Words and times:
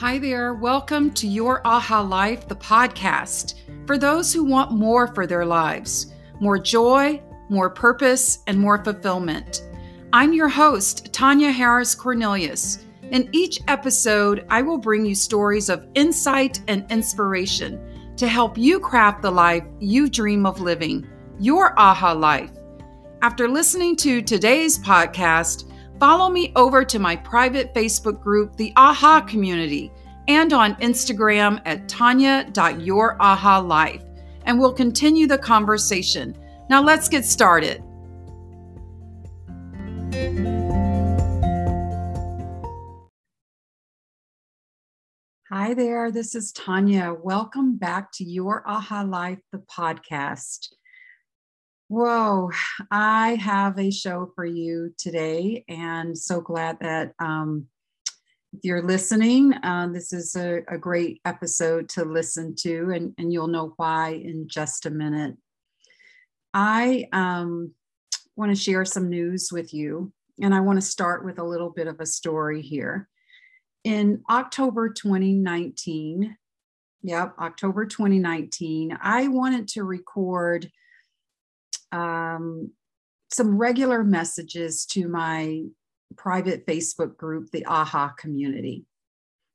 Hi 0.00 0.18
there. 0.18 0.54
Welcome 0.54 1.10
to 1.10 1.28
Your 1.28 1.60
Aha 1.66 2.00
Life, 2.00 2.48
the 2.48 2.56
podcast 2.56 3.56
for 3.86 3.98
those 3.98 4.32
who 4.32 4.44
want 4.44 4.72
more 4.72 5.06
for 5.14 5.26
their 5.26 5.44
lives 5.44 6.14
more 6.40 6.58
joy, 6.58 7.22
more 7.50 7.68
purpose, 7.68 8.38
and 8.46 8.58
more 8.58 8.82
fulfillment. 8.82 9.62
I'm 10.14 10.32
your 10.32 10.48
host, 10.48 11.12
Tanya 11.12 11.50
Harris 11.50 11.94
Cornelius. 11.94 12.86
In 13.10 13.28
each 13.32 13.60
episode, 13.68 14.46
I 14.48 14.62
will 14.62 14.78
bring 14.78 15.04
you 15.04 15.14
stories 15.14 15.68
of 15.68 15.86
insight 15.94 16.62
and 16.66 16.90
inspiration 16.90 18.14
to 18.16 18.26
help 18.26 18.56
you 18.56 18.80
craft 18.80 19.20
the 19.20 19.30
life 19.30 19.64
you 19.80 20.08
dream 20.08 20.46
of 20.46 20.62
living, 20.62 21.06
your 21.38 21.78
aha 21.78 22.12
life. 22.12 22.52
After 23.20 23.46
listening 23.46 23.96
to 23.96 24.22
today's 24.22 24.78
podcast, 24.78 25.70
follow 26.00 26.30
me 26.30 26.50
over 26.56 26.82
to 26.82 26.98
my 26.98 27.14
private 27.14 27.74
Facebook 27.74 28.22
group, 28.22 28.56
the 28.56 28.72
AHA 28.76 29.20
Community, 29.28 29.92
and 30.30 30.52
on 30.52 30.76
Instagram 30.76 31.60
at 31.64 31.88
tanya.yourahalife, 31.88 34.04
and 34.44 34.60
we'll 34.60 34.72
continue 34.72 35.26
the 35.26 35.36
conversation. 35.36 36.38
Now 36.68 36.84
let's 36.84 37.08
get 37.08 37.24
started. 37.24 37.82
Hi 45.50 45.74
there, 45.74 46.12
this 46.12 46.36
is 46.36 46.52
Tanya. 46.52 47.12
Welcome 47.12 47.76
back 47.76 48.12
to 48.12 48.24
Your 48.24 48.62
Aha 48.68 49.02
Life, 49.02 49.40
the 49.50 49.58
podcast. 49.58 50.68
Whoa, 51.88 52.52
I 52.92 53.34
have 53.34 53.80
a 53.80 53.90
show 53.90 54.30
for 54.36 54.44
you 54.44 54.94
today, 54.96 55.64
and 55.68 56.16
so 56.16 56.40
glad 56.40 56.78
that 56.82 57.14
um, 57.18 57.66
if 58.52 58.60
you're 58.64 58.82
listening, 58.82 59.52
uh, 59.62 59.88
this 59.92 60.12
is 60.12 60.34
a, 60.34 60.62
a, 60.68 60.76
great 60.76 61.20
episode 61.24 61.88
to 61.90 62.04
listen 62.04 62.54
to, 62.56 62.90
and, 62.90 63.14
and 63.16 63.32
you'll 63.32 63.46
know 63.46 63.74
why 63.76 64.10
in 64.10 64.48
just 64.48 64.86
a 64.86 64.90
minute. 64.90 65.36
I 66.52 67.06
um, 67.12 67.72
want 68.34 68.50
to 68.50 68.60
share 68.60 68.84
some 68.84 69.08
news 69.08 69.50
with 69.52 69.72
you, 69.72 70.12
and 70.42 70.52
I 70.52 70.60
want 70.60 70.80
to 70.80 70.86
start 70.86 71.24
with 71.24 71.38
a 71.38 71.44
little 71.44 71.70
bit 71.70 71.86
of 71.86 72.00
a 72.00 72.06
story 72.06 72.60
here. 72.60 73.08
In 73.84 74.22
October 74.28 74.90
2019, 74.90 76.36
yep, 77.02 77.34
October 77.38 77.86
2019, 77.86 78.98
I 79.00 79.28
wanted 79.28 79.68
to 79.68 79.84
record 79.84 80.68
um, 81.92 82.72
some 83.32 83.56
regular 83.56 84.02
messages 84.02 84.84
to 84.86 85.06
my 85.06 85.62
private 86.16 86.66
Facebook 86.66 87.16
group, 87.16 87.50
the 87.50 87.64
AHA 87.64 88.14
community. 88.18 88.84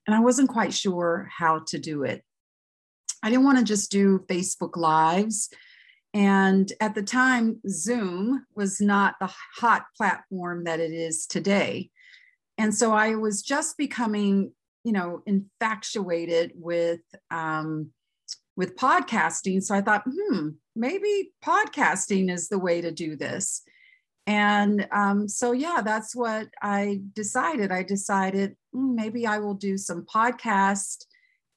And 0.07 0.15
I 0.15 0.19
wasn't 0.19 0.49
quite 0.49 0.73
sure 0.73 1.29
how 1.35 1.59
to 1.67 1.79
do 1.79 2.03
it. 2.03 2.23
I 3.23 3.29
didn't 3.29 3.45
want 3.45 3.57
to 3.57 3.63
just 3.63 3.91
do 3.91 4.19
Facebook 4.27 4.77
Lives. 4.77 5.49
And 6.13 6.71
at 6.79 6.95
the 6.95 7.03
time, 7.03 7.59
Zoom 7.67 8.45
was 8.55 8.79
not 8.79 9.15
the 9.19 9.31
hot 9.57 9.85
platform 9.97 10.63
that 10.65 10.79
it 10.79 10.91
is 10.91 11.25
today. 11.25 11.89
And 12.57 12.73
so 12.73 12.93
I 12.93 13.15
was 13.15 13.41
just 13.41 13.77
becoming, 13.77 14.53
you 14.83 14.93
know, 14.93 15.23
infatuated 15.25 16.53
with 16.55 17.01
um, 17.31 17.91
with 18.55 18.77
podcasting. 18.77 19.61
So 19.61 19.75
I 19.75 19.81
thought, 19.81 20.03
hmm, 20.05 20.49
maybe 20.75 21.31
podcasting 21.43 22.31
is 22.31 22.47
the 22.47 22.59
way 22.59 22.79
to 22.79 22.91
do 22.91 23.15
this. 23.15 23.63
And 24.27 24.87
um, 24.91 25.27
so, 25.27 25.51
yeah, 25.51 25.81
that's 25.83 26.15
what 26.15 26.47
I 26.61 27.01
decided. 27.13 27.71
I 27.71 27.83
decided 27.83 28.55
mm, 28.75 28.95
maybe 28.95 29.27
I 29.27 29.37
will 29.37 29.53
do 29.53 29.77
some 29.77 30.05
podcast 30.05 31.05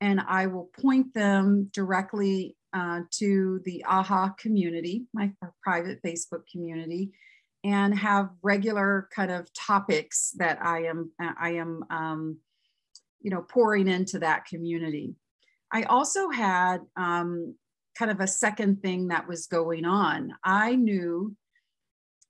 and 0.01 0.21
I 0.29 0.47
will 0.47 0.71
point 0.81 1.15
them 1.15 1.71
directly 1.73 2.57
uh, 2.73 3.01
to 3.13 3.61
the 3.65 3.85
AHA 3.85 4.35
community, 4.39 5.07
my 5.15 5.33
private 5.63 6.01
Facebook 6.03 6.43
community, 6.53 7.13
and 7.65 7.99
have 7.99 8.31
regular 8.43 9.09
kind 9.15 9.31
of 9.31 9.53
topics 9.55 10.33
that 10.37 10.63
I 10.63 10.85
am 10.85 11.11
I 11.19 11.55
am 11.55 11.85
um, 11.91 12.39
you 13.21 13.31
know 13.31 13.43
pouring 13.43 13.89
into 13.89 14.19
that 14.21 14.45
community. 14.45 15.15
I 15.73 15.83
also 15.85 16.31
had 16.31 16.79
um, 16.97 17.55
kind 17.99 18.11
of 18.11 18.21
a 18.21 18.27
second 18.27 18.81
thing 18.81 19.09
that 19.09 19.27
was 19.27 19.47
going 19.47 19.85
on. 19.85 20.33
I 20.45 20.77
knew 20.77 21.35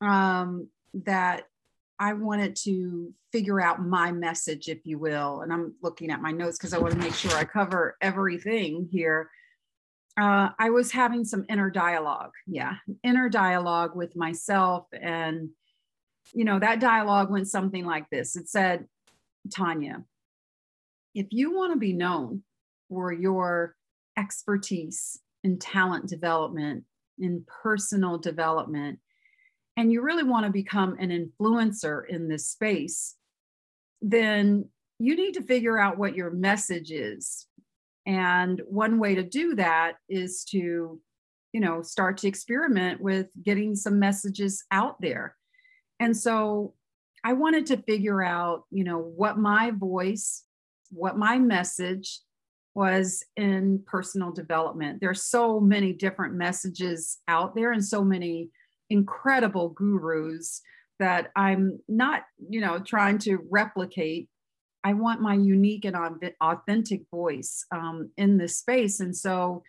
um, 0.01 0.69
that 0.95 1.45
I 1.99 2.13
wanted 2.13 2.57
to 2.65 3.13
figure 3.33 3.61
out 3.61 3.85
my 3.85 4.13
message, 4.13 4.69
if 4.69 4.87
you 4.87 4.99
will. 4.99 5.41
And 5.41 5.53
I'm 5.53 5.75
looking 5.83 6.11
at 6.11 6.23
my 6.23 6.31
notes 6.31 6.57
because 6.57 6.73
I 6.73 6.79
want 6.79 6.95
to 6.95 7.01
make 7.01 7.15
sure 7.15 7.33
I 7.33 7.45
cover 7.45 7.97
everything 8.01 8.89
here. 8.91 9.31
Uh, 10.19 10.51
I 10.59 10.71
was 10.71 10.91
having 10.91 11.25
some 11.25 11.45
inner 11.49 11.71
dialogue. 11.71 12.33
Yeah, 12.47 12.75
inner 13.03 13.29
dialogue 13.29 13.95
with 13.95 14.17
myself. 14.17 14.87
And, 14.93 15.51
you 16.33 16.45
know, 16.45 16.59
that 16.59 16.81
dialogue 16.81 17.31
went 17.31 17.49
something 17.49 17.85
like 17.85 18.09
this 18.11 18.37
it 18.37 18.49
said, 18.49 18.87
Tanya, 19.53 20.05
if 21.15 21.27
you 21.31 21.55
want 21.55 21.73
to 21.73 21.79
be 21.79 21.93
known 21.93 22.43
for 22.89 23.13
your 23.13 23.75
expertise 24.17 25.21
in 25.45 25.59
talent 25.59 26.09
development, 26.09 26.85
in 27.19 27.45
personal 27.63 28.19
development, 28.19 28.99
and 29.79 29.93
you 29.93 30.03
really 30.03 30.25
want 30.25 30.45
to 30.45 30.51
become 30.51 30.97
an 30.99 31.11
influencer 31.11 32.03
in 32.09 32.29
this 32.29 32.49
space, 32.49 33.15
then 34.03 34.69
you 34.99 35.15
need 35.15 35.35
to 35.35 35.43
figure 35.43 35.79
out 35.79 35.97
what 35.97 36.17
your 36.17 36.33
message 36.33 36.91
is. 36.91 37.47
And 38.05 38.61
one 38.67 38.99
way 38.99 39.15
to 39.15 39.23
do 39.23 39.55
that 39.55 39.93
is 40.09 40.45
to, 40.51 41.01
you 41.53 41.61
know, 41.61 41.83
start 41.83 42.17
to 42.19 42.29
experiment 42.29 43.01
with 43.01 43.29
getting 43.41 43.77
some 43.77 44.01
messages 44.01 44.65
out 44.73 45.01
there. 45.01 45.37
And 46.01 46.17
so 46.17 46.75
I 47.23 47.35
wanted 47.35 47.67
to 47.67 47.77
figure 47.77 48.21
out, 48.21 48.65
you 48.73 48.83
know, 48.83 48.99
what 48.99 49.39
my 49.39 49.71
voice, 49.71 50.43
what 50.91 51.17
my 51.17 51.39
message 51.39 52.19
was 52.75 53.25
in 53.37 53.85
personal 53.87 54.33
development. 54.33 55.01
There's 55.01 55.23
so 55.23 55.61
many 55.61 55.93
different 55.93 56.35
messages 56.35 57.19
out 57.29 57.55
there 57.55 57.71
and 57.71 57.85
so 57.85 58.03
many 58.03 58.51
incredible 58.91 59.71
gurus 59.71 60.63
that 60.99 61.31
I'm 61.37 61.79
not, 61.89 62.23
you 62.49 62.61
know, 62.61 62.79
trying 62.79 63.19
to 63.19 63.39
replicate. 63.51 64.29
I 64.85 64.95
want 64.95 65.21
my 65.21 65.35
unique 65.35 65.85
and 65.85 65.97
authentic 66.41 67.03
voice 67.11 67.65
um, 67.73 68.11
in 68.17 68.39
this 68.39 68.59
space. 68.59 69.01
And 69.01 69.17
so 69.17 69.63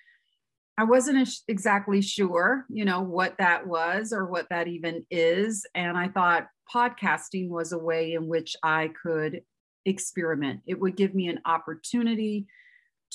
I 0.77 0.85
wasn't 0.85 1.29
exactly 1.47 2.01
sure, 2.01 2.65
you 2.69 2.85
know, 2.85 3.01
what 3.01 3.35
that 3.37 3.67
was 3.67 4.13
or 4.13 4.25
what 4.25 4.47
that 4.49 4.67
even 4.67 5.05
is. 5.11 5.65
And 5.75 5.97
I 5.97 6.07
thought 6.07 6.47
podcasting 6.73 7.49
was 7.49 7.73
a 7.73 7.77
way 7.77 8.13
in 8.13 8.27
which 8.27 8.55
I 8.63 8.91
could 9.03 9.41
experiment. 9.85 10.61
It 10.65 10.79
would 10.79 10.95
give 10.95 11.13
me 11.13 11.27
an 11.27 11.41
opportunity 11.45 12.47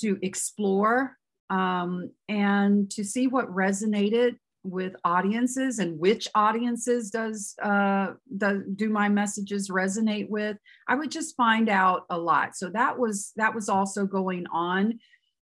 to 0.01 0.19
explore 0.21 1.17
um, 1.49 2.11
and 2.27 2.89
to 2.91 3.03
see 3.03 3.27
what 3.27 3.49
resonated 3.49 4.37
with 4.65 4.95
audiences 5.03 5.79
and 5.79 5.99
which 5.99 6.27
audiences 6.33 7.11
does 7.11 7.55
uh 7.61 8.13
does 8.37 8.63
do 8.75 8.89
my 8.89 9.07
messages 9.07 9.69
resonate 9.69 10.29
with 10.29 10.57
i 10.87 10.95
would 10.95 11.11
just 11.11 11.35
find 11.35 11.69
out 11.69 12.05
a 12.09 12.17
lot. 12.17 12.55
So 12.55 12.69
that 12.71 12.97
was 12.97 13.31
that 13.35 13.53
was 13.53 13.69
also 13.69 14.05
going 14.05 14.45
on 14.51 14.99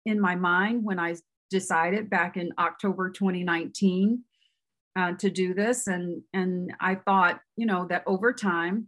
in 0.07 0.21
my 0.21 0.35
mind 0.35 0.85
when 0.85 0.99
i 0.99 1.17
decided 1.51 2.09
back 2.09 2.37
in 2.37 2.53
october 2.59 3.11
2019 3.11 4.23
uh, 4.97 5.13
to 5.13 5.31
do 5.31 5.55
this. 5.55 5.87
And 5.87 6.23
and 6.33 6.73
i 6.81 6.95
thought 6.95 7.41
you 7.57 7.67
know 7.67 7.87
that 7.87 8.05
over 8.07 8.33
time 8.33 8.87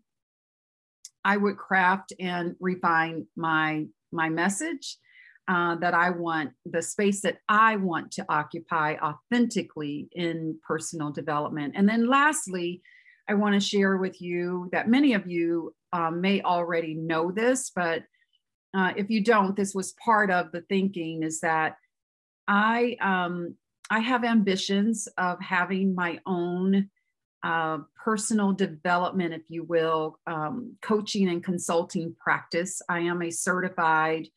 i 1.24 1.36
would 1.36 1.56
craft 1.56 2.12
and 2.20 2.54
refine 2.60 3.26
my 3.36 3.86
my 4.12 4.28
message 4.28 4.98
uh, 5.52 5.74
that 5.74 5.92
I 5.92 6.08
want, 6.08 6.52
the 6.64 6.80
space 6.80 7.20
that 7.20 7.36
I 7.46 7.76
want 7.76 8.10
to 8.12 8.24
occupy 8.30 8.96
authentically 8.96 10.08
in 10.12 10.58
personal 10.66 11.10
development. 11.10 11.74
And 11.76 11.86
then 11.86 12.08
lastly, 12.08 12.80
I 13.28 13.34
want 13.34 13.54
to 13.54 13.60
share 13.60 13.98
with 13.98 14.22
you 14.22 14.70
that 14.72 14.88
many 14.88 15.12
of 15.12 15.26
you 15.26 15.74
um, 15.92 16.22
may 16.22 16.40
already 16.40 16.94
know 16.94 17.30
this, 17.30 17.70
but 17.76 18.02
uh, 18.72 18.92
if 18.96 19.10
you 19.10 19.22
don't, 19.22 19.54
this 19.54 19.74
was 19.74 19.92
part 20.02 20.30
of 20.30 20.50
the 20.52 20.62
thinking 20.62 21.22
is 21.22 21.40
that 21.40 21.76
I 22.48 22.96
um, 23.02 23.54
I 23.90 23.98
have 23.98 24.24
ambitions 24.24 25.06
of 25.18 25.38
having 25.42 25.94
my 25.94 26.18
own 26.24 26.88
uh, 27.42 27.78
personal 28.02 28.52
development, 28.52 29.34
if 29.34 29.42
you 29.48 29.64
will, 29.64 30.18
um, 30.26 30.76
coaching 30.80 31.28
and 31.28 31.44
consulting 31.44 32.16
practice. 32.18 32.80
I 32.88 33.00
am 33.00 33.20
a 33.20 33.30
certified 33.30 34.28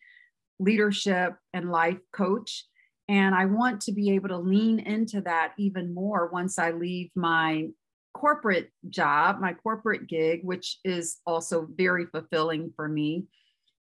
leadership 0.59 1.35
and 1.53 1.71
life 1.71 1.99
coach. 2.13 2.65
And 3.07 3.35
I 3.35 3.45
want 3.45 3.81
to 3.81 3.91
be 3.91 4.11
able 4.11 4.29
to 4.29 4.37
lean 4.37 4.79
into 4.79 5.21
that 5.21 5.53
even 5.57 5.93
more 5.93 6.29
once 6.31 6.57
I 6.57 6.71
leave 6.71 7.11
my 7.15 7.67
corporate 8.13 8.71
job, 8.89 9.39
my 9.39 9.53
corporate 9.53 10.07
gig, 10.07 10.39
which 10.43 10.79
is 10.83 11.17
also 11.25 11.67
very 11.75 12.05
fulfilling 12.05 12.71
for 12.75 12.87
me. 12.87 13.25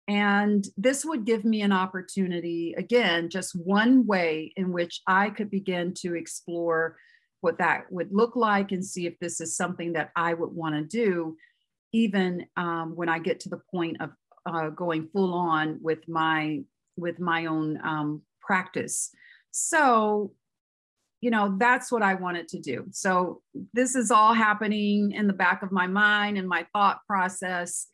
And 0.09 0.67
this 0.77 1.05
would 1.05 1.25
give 1.25 1.45
me 1.45 1.63
an 1.63 1.73
opportunity, 1.73 2.75
again, 2.77 3.29
just 3.29 3.57
one 3.57 4.07
way 4.07 4.53
in 4.57 4.73
which 4.73 5.01
I 5.07 5.31
could 5.31 5.51
begin 5.51 5.95
to 5.99 6.15
explore 6.15 6.97
what 7.41 7.59
that 7.59 7.91
would 7.91 8.13
look 8.13 8.37
like 8.37 8.73
and 8.73 8.85
see 8.85 9.07
if 9.07 9.19
this 9.21 9.41
is 9.41 9.57
something 9.57 9.95
that 9.95 10.11
I 10.15 10.35
would 10.35 10.53
want 10.53 10.75
to 10.75 10.83
do, 10.83 11.37
even 11.93 12.47
um, 12.57 12.95
when 12.95 13.09
I 13.09 13.19
get 13.19 13.41
to 13.41 13.49
the 13.49 13.61
point 13.71 13.99
of 14.01 14.11
uh, 14.47 14.71
going 14.71 15.09
full 15.13 15.35
on 15.35 15.79
with 15.83 16.09
my 16.09 16.61
with 16.97 17.19
my 17.21 17.47
own 17.47 17.79
um, 17.85 18.23
practice. 18.41 19.11
So, 19.51 20.33
you 21.21 21.31
know, 21.31 21.57
that's 21.59 21.91
what 21.93 22.03
I 22.03 22.15
wanted 22.15 22.49
to 22.49 22.61
do. 22.61 22.87
So 22.91 23.43
this 23.75 23.95
is 23.95 24.11
all 24.11 24.33
happening 24.33 25.13
in 25.13 25.27
the 25.27 25.33
back 25.33 25.63
of 25.63 25.73
my 25.73 25.87
mind 25.87 26.39
and 26.39 26.49
my 26.49 26.67
thought 26.73 27.01
process 27.07 27.89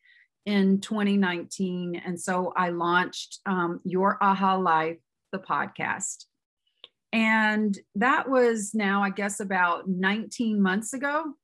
in 0.45 0.81
2019. 0.81 2.01
And 2.05 2.21
so 2.21 2.53
I 2.57 2.71
launched 2.71 3.41
um, 3.47 3.81
Your 3.85 4.19
Aha 4.21 4.57
Life, 4.57 4.99
the 5.31 5.39
podcast. 5.39 6.27
And 7.13 7.79
that 7.95 8.29
was 8.29 8.73
now, 8.75 9.03
I 9.03 9.11
guess, 9.11 9.41
about 9.41 9.89
19 9.89 10.61
months 10.61 10.93
ago. 10.95 11.35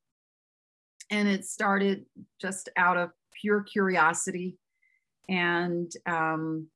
And 1.11 1.27
it 1.27 1.45
started 1.45 2.05
just 2.41 2.69
out 2.75 2.97
of 2.97 3.11
pure 3.41 3.63
curiosity 3.63 4.57
and 5.29 5.91
um, 6.05 6.67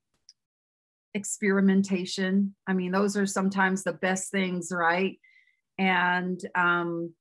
experimentation. 1.14 2.56
I 2.68 2.74
mean, 2.74 2.92
those 2.92 3.18
are 3.18 3.26
sometimes 3.26 3.84
the 3.84 3.94
best 3.94 4.32
things, 4.32 4.70
right? 4.72 5.20
And 5.78 6.40
um, 6.56 7.14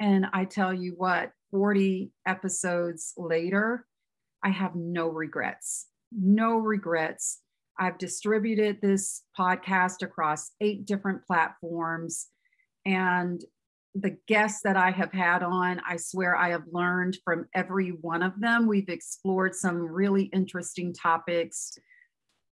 and 0.00 0.26
I 0.32 0.44
tell 0.44 0.72
you 0.72 0.94
what, 0.96 1.32
40 1.50 2.12
episodes 2.26 3.12
later, 3.16 3.84
I 4.44 4.50
have 4.50 4.76
no 4.76 5.08
regrets. 5.08 5.86
No 6.12 6.56
regrets. 6.58 7.40
I've 7.78 7.98
distributed 7.98 8.80
this 8.80 9.22
podcast 9.38 10.02
across 10.02 10.52
eight 10.60 10.86
different 10.86 11.26
platforms. 11.26 12.28
And 12.86 13.40
the 13.94 14.16
guests 14.26 14.60
that 14.62 14.76
I 14.76 14.90
have 14.90 15.12
had 15.12 15.42
on, 15.42 15.80
I 15.88 15.96
swear 15.96 16.36
I 16.36 16.50
have 16.50 16.64
learned 16.70 17.18
from 17.24 17.46
every 17.54 17.90
one 17.90 18.22
of 18.22 18.38
them. 18.40 18.66
We've 18.66 18.88
explored 18.88 19.54
some 19.54 19.76
really 19.76 20.24
interesting 20.24 20.92
topics. 20.92 21.78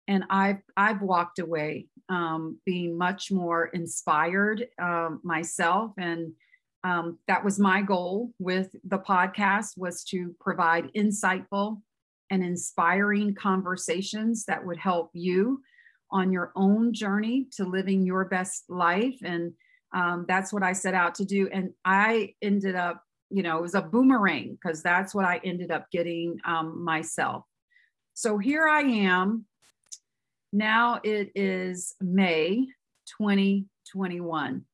And 0.07 0.23
I've, 0.29 0.61
I've 0.75 1.01
walked 1.01 1.39
away 1.39 1.87
um, 2.09 2.59
being 2.65 2.97
much 2.97 3.31
more 3.31 3.67
inspired 3.67 4.67
um, 4.81 5.19
myself. 5.23 5.91
And 5.97 6.33
um, 6.83 7.19
that 7.27 7.43
was 7.43 7.59
my 7.59 7.81
goal 7.81 8.31
with 8.39 8.75
the 8.85 8.99
podcast 8.99 9.77
was 9.77 10.03
to 10.05 10.33
provide 10.39 10.91
insightful 10.95 11.81
and 12.29 12.43
inspiring 12.43 13.35
conversations 13.35 14.45
that 14.45 14.65
would 14.65 14.77
help 14.77 15.11
you 15.13 15.61
on 16.11 16.31
your 16.31 16.51
own 16.55 16.93
journey 16.93 17.47
to 17.51 17.65
living 17.65 18.05
your 18.05 18.25
best 18.25 18.65
life. 18.69 19.17
And 19.23 19.53
um, 19.93 20.25
that's 20.27 20.51
what 20.51 20.63
I 20.63 20.73
set 20.73 20.93
out 20.93 21.15
to 21.15 21.25
do. 21.25 21.49
And 21.51 21.71
I 21.85 22.33
ended 22.41 22.75
up, 22.75 23.03
you 23.29 23.43
know, 23.43 23.57
it 23.57 23.61
was 23.61 23.75
a 23.75 23.81
boomerang 23.81 24.57
because 24.61 24.83
that's 24.83 25.13
what 25.13 25.25
I 25.25 25.39
ended 25.43 25.71
up 25.71 25.89
getting 25.91 26.37
um, 26.45 26.83
myself. 26.83 27.43
So 28.13 28.37
here 28.37 28.67
I 28.67 28.81
am. 28.81 29.45
Now 30.51 30.99
it 31.03 31.31
is 31.35 31.95
May 32.01 32.67
2021. 33.19 34.65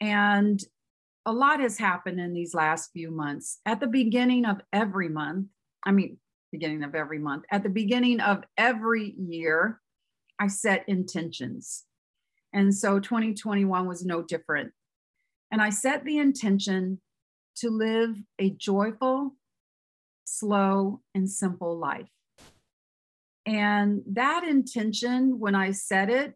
And 0.00 0.64
a 1.26 1.32
lot 1.32 1.60
has 1.60 1.78
happened 1.78 2.18
in 2.18 2.32
these 2.32 2.54
last 2.54 2.90
few 2.92 3.10
months. 3.10 3.60
At 3.66 3.80
the 3.80 3.86
beginning 3.86 4.44
of 4.44 4.60
every 4.72 5.08
month, 5.08 5.48
I 5.84 5.92
mean, 5.92 6.18
beginning 6.50 6.82
of 6.82 6.94
every 6.94 7.18
month. 7.18 7.44
At 7.50 7.62
the 7.62 7.68
beginning 7.68 8.20
of 8.20 8.42
every 8.56 9.14
year, 9.18 9.80
I 10.38 10.48
set 10.48 10.84
intentions. 10.88 11.84
And 12.52 12.74
so 12.74 13.00
2021 13.00 13.86
was 13.86 14.04
no 14.04 14.22
different. 14.22 14.72
And 15.50 15.60
I 15.60 15.70
set 15.70 16.04
the 16.04 16.18
intention 16.18 17.00
to 17.56 17.70
live 17.70 18.16
a 18.38 18.50
joyful, 18.50 19.36
slow, 20.24 21.00
and 21.14 21.28
simple 21.30 21.78
life. 21.78 22.08
And 23.44 24.02
that 24.06 24.44
intention, 24.44 25.38
when 25.38 25.54
I 25.54 25.72
said 25.72 26.10
it, 26.10 26.34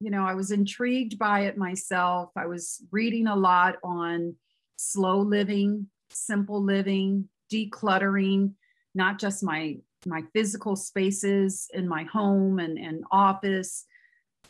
you 0.00 0.10
know, 0.10 0.24
I 0.24 0.34
was 0.34 0.50
intrigued 0.50 1.18
by 1.18 1.40
it 1.40 1.56
myself. 1.56 2.30
I 2.36 2.46
was 2.46 2.82
reading 2.92 3.26
a 3.26 3.34
lot 3.34 3.76
on 3.82 4.36
slow 4.76 5.18
living, 5.18 5.88
simple 6.10 6.62
living, 6.62 7.28
decluttering, 7.52 8.52
not 8.94 9.18
just 9.18 9.42
my 9.42 9.78
my 10.06 10.22
physical 10.32 10.76
spaces 10.76 11.68
in 11.74 11.88
my 11.88 12.04
home 12.04 12.60
and, 12.60 12.78
and 12.78 13.02
office, 13.10 13.84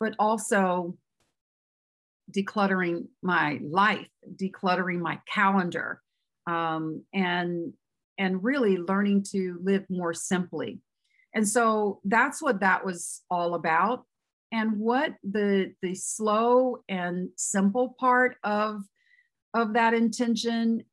but 0.01 0.15
also 0.19 0.97
decluttering 2.31 3.07
my 3.23 3.59
life, 3.63 4.09
decluttering 4.37 5.01
my 5.01 5.19
calendar, 5.33 6.03
um, 6.47 7.05
and 7.13 7.73
and 8.19 8.43
really 8.43 8.77
learning 8.77 9.23
to 9.23 9.61
live 9.63 9.85
more 9.89 10.13
simply. 10.13 10.81
And 11.35 11.49
so 11.49 12.01
that's 12.05 12.43
what 12.43 12.61
that 12.61 12.85
was 12.85 13.23
all 13.31 13.55
about. 13.55 14.05
And 14.51 14.79
what 14.79 15.15
the 15.23 15.75
the 15.83 15.95
slow 15.95 16.79
and 16.89 17.31
simple 17.37 17.95
part 17.99 18.37
of 18.43 18.83
of 19.55 19.75
that 19.75 19.95
intention 19.95 20.85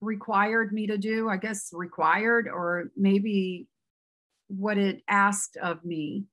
required 0.00 0.72
me 0.72 0.86
to 0.86 0.98
do, 0.98 1.28
I 1.28 1.36
guess 1.36 1.70
required, 1.72 2.48
or 2.48 2.90
maybe 2.96 3.68
what 4.48 4.78
it 4.78 5.02
asked 5.08 5.56
of 5.56 5.84
me 5.84 6.24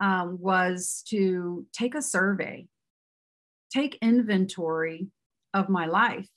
um, 0.00 0.38
was 0.40 1.02
to 1.08 1.66
take 1.72 1.94
a 1.94 2.02
survey, 2.02 2.66
take 3.72 3.98
inventory 4.02 5.08
of 5.52 5.68
my 5.68 5.86
life, 5.86 6.28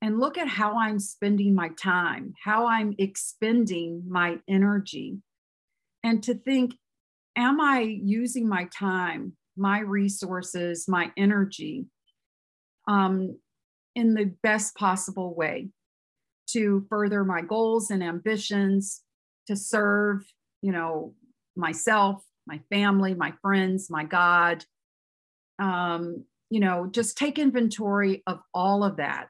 and 0.00 0.20
look 0.20 0.38
at 0.38 0.48
how 0.48 0.78
I'm 0.78 0.98
spending 0.98 1.54
my 1.54 1.70
time, 1.70 2.34
how 2.44 2.66
I'm 2.66 2.94
expending 2.98 4.04
my 4.08 4.38
energy, 4.48 5.18
and 6.04 6.22
to 6.22 6.34
think, 6.34 6.74
am 7.36 7.60
I 7.60 7.80
using 7.80 8.48
my 8.48 8.68
time, 8.76 9.36
my 9.56 9.80
resources, 9.80 10.86
my 10.88 11.10
energy 11.16 11.86
um, 12.86 13.38
in 13.96 14.14
the 14.14 14.32
best 14.42 14.76
possible 14.76 15.34
way? 15.34 15.70
to 16.48 16.86
further 16.88 17.24
my 17.24 17.42
goals 17.42 17.90
and 17.90 18.02
ambitions, 18.02 19.02
to 19.46 19.56
serve, 19.56 20.24
you 20.62 20.72
know, 20.72 21.14
myself, 21.56 22.22
my 22.48 22.60
family, 22.70 23.14
my 23.14 23.32
friends, 23.42 23.90
my 23.90 24.04
God. 24.04 24.64
Um, 25.60 26.24
you 26.50 26.60
know, 26.60 26.88
just 26.90 27.18
take 27.18 27.38
inventory 27.38 28.22
of 28.26 28.40
all 28.54 28.82
of 28.82 28.96
that. 28.96 29.28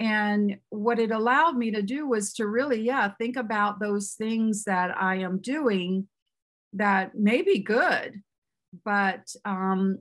And 0.00 0.58
what 0.70 0.98
it 0.98 1.12
allowed 1.12 1.56
me 1.56 1.70
to 1.72 1.82
do 1.82 2.08
was 2.08 2.32
to 2.34 2.46
really, 2.46 2.80
yeah, 2.80 3.12
think 3.18 3.36
about 3.36 3.78
those 3.78 4.14
things 4.14 4.64
that 4.64 4.96
I 4.96 5.16
am 5.16 5.40
doing 5.40 6.08
that 6.72 7.14
may 7.14 7.42
be 7.42 7.58
good, 7.58 8.22
but 8.84 9.28
um, 9.44 9.98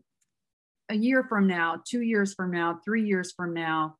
a 0.89 0.95
year 0.95 1.25
from 1.27 1.47
now, 1.47 1.81
two 1.85 2.01
years 2.01 2.33
from 2.33 2.49
now, 2.49 2.79
three 2.83 3.05
years 3.05 3.33
from 3.33 3.53
now, 3.53 3.97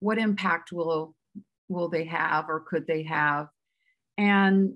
what 0.00 0.18
impact 0.18 0.72
will 0.72 1.14
will 1.68 1.88
they 1.88 2.04
have 2.04 2.46
or 2.48 2.60
could 2.60 2.86
they 2.86 3.04
have 3.04 3.46
and 4.18 4.74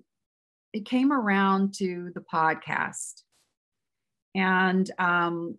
it 0.76 0.84
came 0.84 1.10
around 1.10 1.72
to 1.72 2.12
the 2.14 2.20
podcast. 2.20 3.22
And 4.34 4.90
um, 4.98 5.56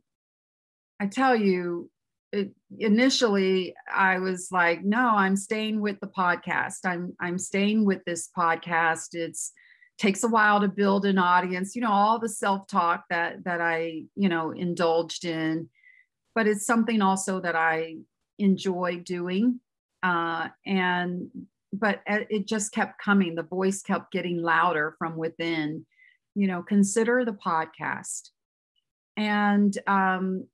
i 0.99 1.07
tell 1.07 1.35
you 1.35 1.89
it, 2.31 2.51
initially 2.79 3.73
i 3.93 4.17
was 4.17 4.49
like 4.51 4.83
no 4.83 5.11
i'm 5.15 5.35
staying 5.35 5.79
with 5.81 5.99
the 5.99 6.07
podcast. 6.07 6.79
I'm 6.85 7.15
i'm 7.19 7.39
staying 7.39 7.85
with 7.85 8.03
this 8.05 8.29
podcast. 8.37 9.13
It's 9.13 9.51
takes 9.97 10.23
a 10.23 10.27
while 10.27 10.59
to 10.61 10.67
build 10.67 11.05
an 11.05 11.17
audience 11.17 11.75
you 11.75 11.81
know 11.81 11.91
all 11.91 12.19
the 12.19 12.29
self-talk 12.29 13.05
that 13.09 13.43
that 13.45 13.61
i 13.61 14.03
you 14.15 14.29
know 14.29 14.51
indulged 14.51 15.25
in. 15.25 15.69
But 16.35 16.47
it's 16.47 16.65
something 16.65 17.01
also 17.01 17.41
that 17.41 17.55
i 17.55 17.97
enjoy 18.37 19.01
doing. 19.03 19.59
Uh, 20.03 20.49
and 20.65 21.29
but 21.77 22.01
it 22.07 22.47
just 22.47 22.71
kept 22.71 23.01
coming. 23.01 23.35
The 23.35 23.43
voice 23.43 23.81
kept 23.81 24.11
getting 24.11 24.41
louder 24.41 24.95
from 24.97 25.15
within. 25.15 25.85
You 26.35 26.47
know, 26.47 26.61
consider 26.61 27.25
the 27.25 27.33
podcast. 27.33 28.29
And 29.15 29.75
um, 29.87 30.47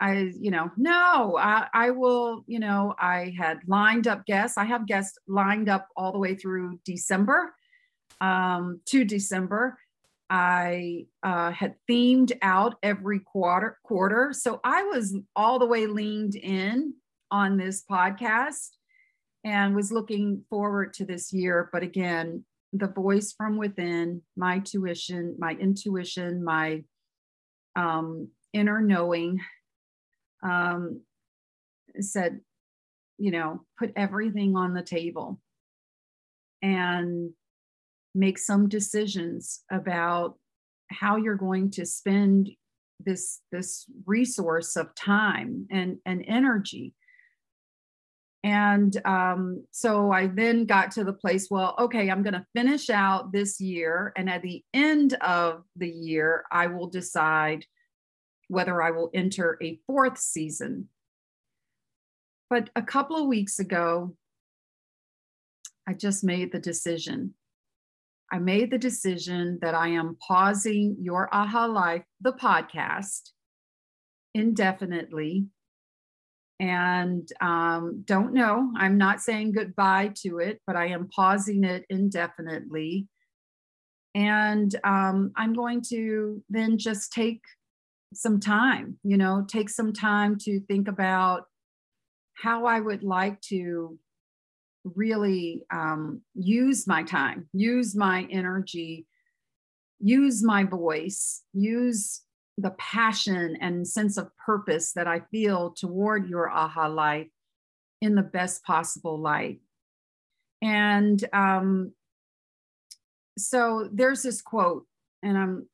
I, 0.00 0.32
you 0.38 0.50
know, 0.50 0.70
no, 0.76 1.36
I, 1.38 1.68
I 1.74 1.90
will, 1.90 2.44
you 2.46 2.58
know, 2.58 2.94
I 2.98 3.34
had 3.38 3.60
lined 3.66 4.06
up 4.06 4.24
guests. 4.24 4.56
I 4.56 4.64
have 4.64 4.86
guests 4.86 5.18
lined 5.28 5.68
up 5.68 5.88
all 5.96 6.12
the 6.12 6.18
way 6.18 6.34
through 6.34 6.80
December 6.84 7.54
um, 8.20 8.80
to 8.86 9.04
December. 9.04 9.78
I 10.30 11.06
uh, 11.22 11.50
had 11.50 11.74
themed 11.88 12.32
out 12.40 12.76
every 12.82 13.18
quarter 13.18 13.78
quarter. 13.84 14.32
So 14.32 14.60
I 14.64 14.84
was 14.84 15.16
all 15.34 15.58
the 15.58 15.66
way 15.66 15.86
leaned 15.86 16.36
in 16.36 16.94
on 17.30 17.56
this 17.56 17.84
podcast 17.90 18.68
and 19.44 19.74
was 19.74 19.92
looking 19.92 20.44
forward 20.50 20.92
to 20.94 21.04
this 21.04 21.32
year. 21.32 21.68
But 21.72 21.82
again, 21.82 22.44
the 22.72 22.88
voice 22.88 23.32
from 23.32 23.56
within, 23.56 24.22
my 24.36 24.60
tuition, 24.60 25.36
my 25.38 25.52
intuition, 25.52 26.44
my 26.44 26.84
um, 27.76 28.28
inner 28.52 28.80
knowing 28.80 29.40
um, 30.42 31.00
said, 31.98 32.40
you 33.18 33.30
know, 33.30 33.64
put 33.78 33.92
everything 33.96 34.56
on 34.56 34.74
the 34.74 34.82
table 34.82 35.40
and 36.62 37.30
make 38.14 38.38
some 38.38 38.68
decisions 38.68 39.62
about 39.70 40.34
how 40.90 41.16
you're 41.16 41.36
going 41.36 41.70
to 41.70 41.86
spend 41.86 42.50
this 43.04 43.40
this 43.50 43.86
resource 44.04 44.76
of 44.76 44.94
time 44.94 45.66
and 45.70 45.98
and 46.04 46.24
energy 46.26 46.92
and 48.42 49.00
um, 49.04 49.64
so 49.70 50.10
i 50.10 50.26
then 50.26 50.64
got 50.64 50.90
to 50.90 51.04
the 51.04 51.12
place 51.12 51.48
well 51.50 51.74
okay 51.78 52.10
i'm 52.10 52.22
going 52.22 52.34
to 52.34 52.46
finish 52.54 52.88
out 52.90 53.32
this 53.32 53.60
year 53.60 54.12
and 54.16 54.30
at 54.30 54.42
the 54.42 54.64
end 54.72 55.14
of 55.14 55.62
the 55.76 55.88
year 55.88 56.44
i 56.50 56.66
will 56.66 56.88
decide 56.88 57.64
whether 58.48 58.82
i 58.82 58.90
will 58.90 59.10
enter 59.14 59.58
a 59.62 59.78
fourth 59.86 60.18
season 60.18 60.88
but 62.48 62.70
a 62.74 62.82
couple 62.82 63.16
of 63.16 63.26
weeks 63.26 63.58
ago 63.58 64.16
i 65.86 65.92
just 65.92 66.24
made 66.24 66.50
the 66.52 66.58
decision 66.58 67.34
I 68.32 68.38
made 68.38 68.70
the 68.70 68.78
decision 68.78 69.58
that 69.60 69.74
I 69.74 69.88
am 69.88 70.16
pausing 70.20 70.96
Your 71.00 71.28
Aha 71.32 71.66
Life, 71.66 72.04
the 72.20 72.32
podcast, 72.32 73.30
indefinitely. 74.34 75.46
And 76.60 77.26
um, 77.40 78.02
don't 78.04 78.34
know, 78.34 78.70
I'm 78.76 78.98
not 78.98 79.22
saying 79.22 79.52
goodbye 79.52 80.12
to 80.22 80.38
it, 80.38 80.60
but 80.66 80.76
I 80.76 80.88
am 80.88 81.08
pausing 81.08 81.64
it 81.64 81.86
indefinitely. 81.88 83.08
And 84.14 84.74
um, 84.84 85.32
I'm 85.36 85.54
going 85.54 85.80
to 85.88 86.42
then 86.50 86.76
just 86.76 87.12
take 87.12 87.40
some 88.12 88.40
time, 88.40 88.98
you 89.02 89.16
know, 89.16 89.46
take 89.48 89.70
some 89.70 89.94
time 89.94 90.36
to 90.40 90.60
think 90.60 90.86
about 90.86 91.44
how 92.34 92.66
I 92.66 92.78
would 92.78 93.02
like 93.02 93.40
to 93.42 93.98
really 94.84 95.64
um, 95.72 96.20
use 96.34 96.86
my 96.86 97.02
time, 97.04 97.48
use 97.54 97.96
my 97.96 98.26
energy, 98.30 99.06
use 99.98 100.42
my 100.42 100.64
voice, 100.64 101.42
use 101.54 102.22
the 102.60 102.72
passion 102.72 103.56
and 103.60 103.86
sense 103.86 104.16
of 104.16 104.36
purpose 104.36 104.92
that 104.92 105.06
I 105.06 105.20
feel 105.30 105.70
toward 105.70 106.28
your 106.28 106.50
aha 106.50 106.86
life 106.86 107.28
in 108.00 108.14
the 108.14 108.22
best 108.22 108.64
possible 108.64 109.18
light. 109.18 109.60
And 110.62 111.22
um, 111.32 111.92
so 113.38 113.88
there's 113.92 114.22
this 114.22 114.42
quote, 114.42 114.86
and 115.22 115.36
I'm 115.36 115.66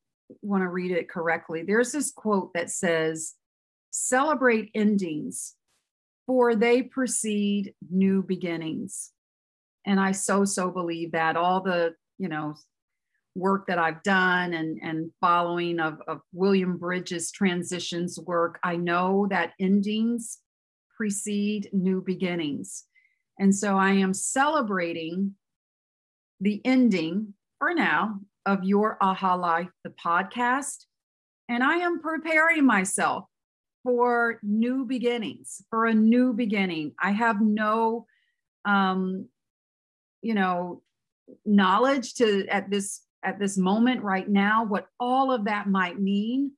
want 0.43 0.63
to 0.63 0.69
read 0.69 0.91
it 0.91 1.09
correctly. 1.09 1.63
There's 1.63 1.93
this 1.93 2.11
quote 2.11 2.53
that 2.55 2.71
says, 2.71 3.35
"Celebrate 3.91 4.71
endings, 4.75 5.55
for 6.27 6.55
they 6.55 6.83
precede 6.83 7.75
new 7.91 8.23
beginnings. 8.23 9.13
And 9.85 10.01
I 10.01 10.13
so, 10.13 10.45
so 10.45 10.71
believe 10.71 11.13
that 11.13 11.37
all 11.37 11.61
the, 11.61 11.95
you 12.19 12.29
know, 12.29 12.57
work 13.37 13.67
that 13.67 13.79
I've 13.79 14.03
done 14.03 14.55
and, 14.55 14.79
and 14.83 15.11
following 15.21 15.79
of, 15.79 16.01
of 16.09 16.21
William 16.33 16.79
Bridges' 16.79 17.31
transitions 17.31 18.19
work, 18.19 18.59
I 18.65 18.77
know 18.77 19.27
that 19.31 19.53
endings 19.61 20.39
precede 20.97 21.69
new 21.73 22.01
beginnings. 22.01 22.85
And 23.39 23.55
so 23.55 23.77
I 23.77 23.93
am 23.93 24.15
celebrating 24.15 25.35
the 26.41 26.61
ending 26.65 27.35
for 27.59 27.75
now 27.75 28.21
of 28.47 28.65
Your 28.65 28.97
Aha 29.01 29.35
Life, 29.35 29.69
the 29.85 29.91
podcast. 29.91 30.87
And 31.49 31.63
I 31.63 31.77
am 31.77 32.01
preparing 32.01 32.65
myself 32.65 33.27
for 33.85 34.41
new 34.43 34.85
beginnings, 34.85 35.63
for 35.71 35.87
a 35.87 35.95
new 35.95 36.33
beginning. 36.33 36.95
I 37.01 37.13
have 37.13 37.41
no, 37.41 38.07
um, 38.65 39.29
you 40.23 40.35
know, 40.35 40.83
knowledge 41.45 42.15
to 42.15 42.47
at 42.49 42.71
this 42.71 43.03
at 43.25 43.39
this 43.39 43.57
moment 43.57 44.03
right 44.03 44.29
now 44.29 44.65
what 44.65 44.87
all 45.01 45.33
of 45.33 45.45
that 45.45 45.69
might 45.69 46.01
mean 46.01 46.53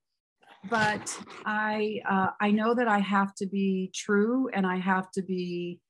but 0.68 1.18
i 1.44 2.00
uh, 2.08 2.28
i 2.40 2.50
know 2.50 2.74
that 2.74 2.88
i 2.88 2.98
have 2.98 3.34
to 3.34 3.46
be 3.46 3.90
true 3.94 4.48
and 4.52 4.66
i 4.66 4.76
have 4.76 5.10
to 5.10 5.22
be 5.22 5.80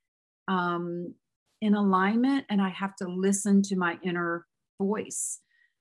um, 0.49 1.15
in 1.61 1.75
alignment 1.75 2.45
and 2.51 2.61
i 2.61 2.69
have 2.69 2.95
to 2.97 3.09
listen 3.09 3.63
to 3.63 3.77
my 3.77 3.99
inner 4.03 4.47
voice 4.81 5.41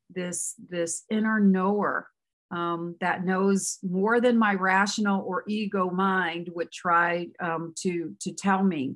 this 0.10 0.56
this 0.70 1.04
inner 1.10 1.40
knower 1.40 2.08
um, 2.52 2.96
that 3.02 3.26
knows 3.26 3.80
more 3.84 4.22
than 4.22 4.38
my 4.38 4.54
rational 4.54 5.22
or 5.26 5.44
ego 5.48 5.90
mind 5.90 6.50
would 6.56 6.72
try 6.72 7.28
um, 7.42 7.74
to 7.80 8.16
to 8.22 8.32
tell 8.34 8.64
me. 8.64 8.96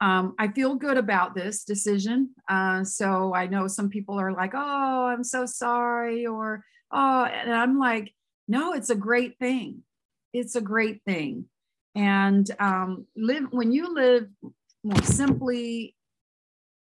Um, 0.00 0.34
I 0.38 0.48
feel 0.48 0.76
good 0.76 0.96
about 0.96 1.34
this 1.34 1.64
decision. 1.64 2.30
Uh, 2.48 2.84
so 2.84 3.34
I 3.34 3.46
know 3.46 3.66
some 3.66 3.88
people 3.88 4.18
are 4.18 4.32
like, 4.32 4.52
"Oh, 4.54 5.06
I'm 5.06 5.24
so 5.24 5.46
sorry," 5.46 6.26
or 6.26 6.64
"Oh," 6.90 7.24
and 7.24 7.52
I'm 7.52 7.78
like, 7.78 8.14
"No, 8.46 8.72
it's 8.74 8.90
a 8.90 8.94
great 8.94 9.38
thing. 9.38 9.82
It's 10.32 10.54
a 10.54 10.60
great 10.60 11.02
thing." 11.04 11.46
And 11.94 12.48
um, 12.60 13.06
live 13.16 13.46
when 13.50 13.72
you 13.72 13.92
live 13.92 14.28
more 14.84 15.02
simply, 15.02 15.96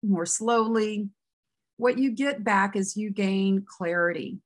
more 0.02 0.26
slowly, 0.26 1.10
what 1.76 1.98
you 1.98 2.10
get 2.10 2.42
back 2.42 2.74
is 2.76 2.96
you 2.96 3.10
gain 3.10 3.64
clarity 3.66 4.40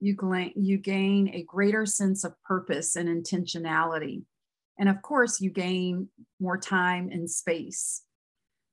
you 0.00 0.14
gain, 0.14 0.52
you 0.56 0.78
gain 0.78 1.30
a 1.32 1.42
greater 1.42 1.86
sense 1.86 2.24
of 2.24 2.34
purpose 2.42 2.96
and 2.96 3.08
intentionality. 3.08 4.22
And 4.78 4.88
of 4.88 5.02
course, 5.02 5.40
you 5.40 5.50
gain 5.50 6.08
more 6.40 6.58
time 6.58 7.08
and 7.10 7.30
space. 7.30 8.02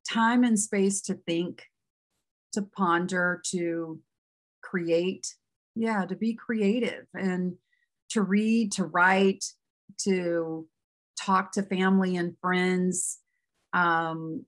Time 0.09 0.43
and 0.43 0.59
space 0.59 1.01
to 1.01 1.13
think, 1.13 1.63
to 2.53 2.61
ponder, 2.61 3.41
to 3.51 3.99
create. 4.61 5.35
Yeah, 5.75 6.05
to 6.05 6.15
be 6.15 6.33
creative 6.35 7.05
and 7.13 7.55
to 8.09 8.21
read, 8.21 8.71
to 8.73 8.85
write, 8.85 9.43
to 10.01 10.67
talk 11.19 11.51
to 11.53 11.63
family 11.63 12.15
and 12.15 12.37
friends. 12.41 13.19
Um, 13.73 14.45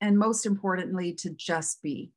and 0.00 0.18
most 0.18 0.46
importantly, 0.46 1.12
to 1.14 1.30
just 1.30 1.82
be. 1.82 2.12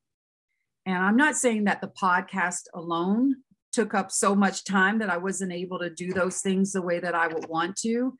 And 0.86 0.98
I'm 0.98 1.15
not 1.15 1.36
saying 1.36 1.65
that 1.65 1.81
the 1.81 1.91
podcast 2.00 2.63
alone 2.74 3.38
took 3.72 3.93
up 3.93 4.12
so 4.12 4.36
much 4.36 4.65
time 4.65 5.00
that 5.00 5.10
I 5.10 5.17
wasn't 5.17 5.51
able 5.51 5.79
to 5.79 5.89
do 5.89 6.12
those 6.13 6.41
things 6.41 6.72
the 6.72 6.81
way 6.81 7.00
that 7.00 7.15
I 7.15 7.27
would 7.27 7.48
want 7.48 7.75
to. 7.77 8.17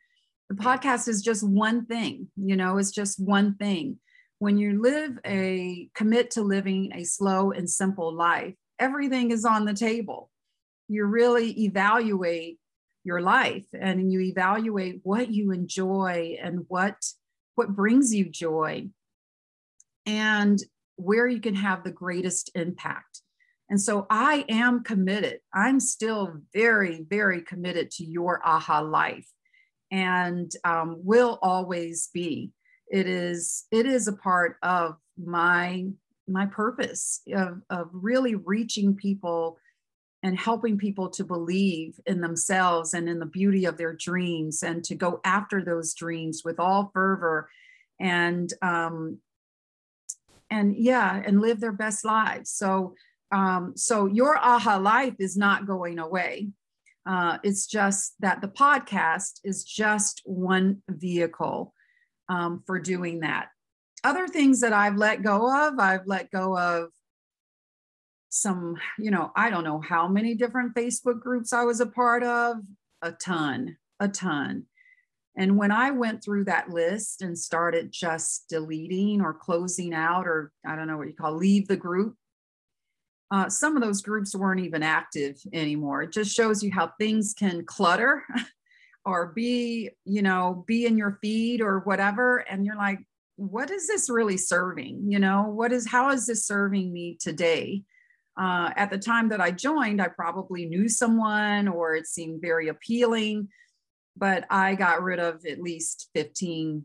The 0.51 0.58
podcast 0.58 1.08
is 1.08 1.22
just 1.22 1.48
one 1.48 1.86
thing, 1.86 2.27
you 2.36 2.58
know, 2.58 2.77
it's 2.77 2.91
just 2.91 3.24
one 3.24 3.55
thing. 3.55 4.00
When 4.39 4.58
you 4.58 4.81
live 4.81 5.17
a 5.25 5.88
commit 5.96 6.31
to 6.31 6.41
living 6.41 6.91
a 6.93 7.05
slow 7.05 7.51
and 7.51 7.70
simple 7.70 8.13
life, 8.13 8.55
everything 8.77 9.31
is 9.31 9.46
on 9.46 9.63
the 9.63 9.74
table. 9.74 10.29
You 10.89 11.05
really 11.05 11.51
evaluate 11.63 12.60
your 13.05 13.22
life 13.22 13.63
and 13.72 14.12
you 14.12 14.20
evaluate 14.20 15.00
what 15.03 15.31
you 15.31 15.53
enjoy 15.53 16.38
and 16.43 16.65
what 16.67 16.98
what 17.55 17.74
brings 17.74 18.13
you 18.13 18.29
joy 18.29 18.89
and 20.05 20.62
where 20.98 21.27
you 21.27 21.39
can 21.39 21.55
have 21.55 21.86
the 21.86 21.91
greatest 21.91 22.51
impact 22.55 23.22
and 23.70 23.79
so 23.79 24.05
I 24.10 24.43
am 24.50 24.84
committed. 24.84 25.39
I'm 25.53 25.79
still 25.79 26.41
very, 26.53 27.05
very 27.10 27.41
committed 27.41 27.89
to 27.91 28.03
your 28.03 28.46
aha 28.46 28.81
life 28.81 29.29
and 29.91 30.51
um, 30.63 30.98
will 31.03 31.39
always 31.41 32.10
be. 32.13 32.51
It 32.89 33.07
is, 33.07 33.65
it 33.71 33.86
is 33.86 34.07
a 34.07 34.13
part 34.13 34.57
of 34.62 34.95
my 35.17 35.88
my 36.27 36.45
purpose 36.45 37.21
of, 37.33 37.62
of 37.69 37.89
really 37.91 38.36
reaching 38.36 38.95
people 38.95 39.57
and 40.24 40.39
helping 40.39 40.77
people 40.77 41.10
to 41.10 41.25
believe 41.25 42.00
in 42.05 42.21
themselves 42.21 42.93
and 42.93 43.10
in 43.10 43.19
the 43.19 43.25
beauty 43.25 43.65
of 43.65 43.75
their 43.75 43.93
dreams 43.93 44.63
and 44.63 44.83
to 44.86 44.95
go 44.95 45.19
after 45.25 45.62
those 45.65 45.93
dreams 45.93 46.43
with 46.45 46.57
all 46.57 46.89
fervor 46.93 47.50
and 48.00 48.53
um, 48.62 49.17
and 50.50 50.77
yeah 50.77 51.21
and 51.25 51.41
live 51.41 51.60
their 51.60 51.74
best 51.74 52.05
lives 52.05 52.50
so 52.50 52.93
um, 53.31 53.74
so 53.75 54.07
your 54.07 54.38
aha 54.38 54.77
life 54.77 55.15
is 55.19 55.38
not 55.38 55.65
going 55.65 56.00
away. 56.00 56.50
Uh, 57.05 57.38
it's 57.43 57.65
just 57.65 58.13
that 58.20 58.41
the 58.41 58.48
podcast 58.48 59.39
is 59.43 59.63
just 59.63 60.22
one 60.25 60.81
vehicle 60.88 61.74
um, 62.29 62.63
for 62.65 62.79
doing 62.79 63.22
that. 63.22 63.50
Other 64.03 64.27
things 64.27 64.62
that 64.62 64.74
I've 64.74 64.98
let 64.98 65.24
go 65.24 65.67
of, 65.67 65.79
I've 65.79 66.08
let 66.08 66.31
go 66.31 66.58
of 66.58 66.89
some, 68.29 68.77
you 68.98 69.12
know, 69.12 69.31
I 69.36 69.50
don't 69.50 69.63
know 69.63 69.81
how 69.81 70.08
many 70.08 70.36
different 70.36 70.74
Facebook 70.74 71.20
groups 71.20 71.53
I 71.53 71.63
was 71.63 71.81
a 71.81 71.86
part 71.86 72.24
of, 72.24 72.58
a 73.01 73.12
ton, 73.12 73.77
a 74.00 74.08
ton. 74.08 74.65
And 75.38 75.58
when 75.58 75.72
I 75.72 75.91
went 75.91 76.24
through 76.24 76.46
that 76.46 76.70
list 76.70 77.22
and 77.22 77.38
started 77.38 77.91
just 77.91 78.50
deleting 78.50 79.22
or 79.22 79.34
closing 79.34 79.93
out, 79.93 80.27
or 80.27 80.51
I 80.65 80.75
don't 80.75 80.88
know 80.88 80.98
what 80.98 81.08
you 81.08 81.15
call 81.15 81.36
leave 81.36 81.67
the 81.67 81.77
group, 81.77 82.15
uh, 83.32 83.48
some 83.48 83.78
of 83.78 83.82
those 83.82 84.02
groups 84.02 84.36
weren't 84.36 84.60
even 84.60 84.84
active 84.84 85.38
anymore. 85.54 86.02
It 86.02 86.12
just 86.12 86.36
shows 86.36 86.62
you 86.62 86.72
how 86.72 86.92
things 87.00 87.34
can 87.34 87.66
clutter 87.66 88.24
or 89.06 89.28
be, 89.28 89.90
you 90.04 90.22
know, 90.22 90.66
be 90.68 90.86
in 90.86 90.98
your 90.98 91.18
feed 91.22 91.62
or 91.62 91.80
whatever. 91.80 92.38
And 92.38 92.66
you're 92.66 92.76
like, 92.76 93.00
what 93.38 93.72
is 93.72 93.88
this 93.88 94.10
really 94.10 94.38
serving? 94.38 95.06
You 95.10 95.20
know, 95.20 95.44
what 95.44 95.72
is, 95.72 95.88
how 95.88 96.10
is 96.12 96.28
this 96.28 96.46
serving 96.46 96.92
me 96.92 97.18
today? 97.20 97.84
Uh, 98.38 98.72
at 98.76 98.90
the 98.92 98.98
time 98.98 99.30
that 99.30 99.42
I 99.42 99.52
joined, 99.52 100.02
I 100.02 100.10
probably 100.10 100.66
knew 100.66 100.90
someone 100.90 101.68
or 101.68 101.96
it 101.96 102.08
seemed 102.08 102.42
very 102.42 102.68
appealing, 102.68 103.48
but 104.18 104.46
I 104.50 104.76
got 104.76 105.04
rid 105.04 105.20
of 105.20 105.46
at 105.46 105.62
least 105.62 106.10
15 106.16 106.84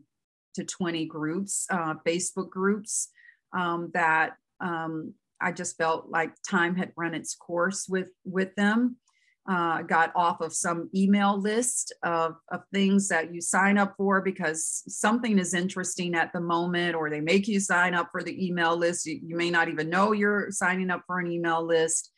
to 0.55 0.63
20 0.63 1.05
groups, 1.05 1.67
uh, 1.69 1.95
Facebook 2.05 2.49
groups 2.49 3.09
um, 3.55 3.91
that 3.93 4.37
um, 4.59 5.13
I 5.41 5.51
just 5.51 5.77
felt 5.77 6.09
like 6.09 6.31
time 6.47 6.75
had 6.75 6.91
run 6.95 7.13
its 7.13 7.35
course 7.35 7.87
with 7.87 8.07
with 8.25 8.55
them. 8.55 8.97
Uh, 9.49 9.81
got 9.81 10.11
off 10.13 10.41
of 10.41 10.53
some 10.53 10.89
email 10.93 11.39
list 11.39 11.93
of, 12.03 12.35
of 12.51 12.59
things 12.73 13.07
that 13.07 13.33
you 13.33 13.39
sign 13.39 13.77
up 13.77 13.93
for 13.95 14.19
because 14.21 14.83
something 14.89 15.39
is 15.39 15.53
interesting 15.53 16.15
at 16.15 16.33
the 16.33 16.41
moment, 16.41 16.95
or 16.95 17.09
they 17.09 17.21
make 17.21 17.47
you 17.47 17.57
sign 17.57 17.93
up 17.93 18.09
for 18.11 18.21
the 18.21 18.45
email 18.45 18.75
list. 18.75 19.05
You, 19.05 19.17
you 19.25 19.37
may 19.37 19.49
not 19.49 19.69
even 19.69 19.89
know 19.89 20.11
you're 20.11 20.51
signing 20.51 20.89
up 20.89 21.03
for 21.07 21.19
an 21.19 21.31
email 21.31 21.65
list. 21.65 22.11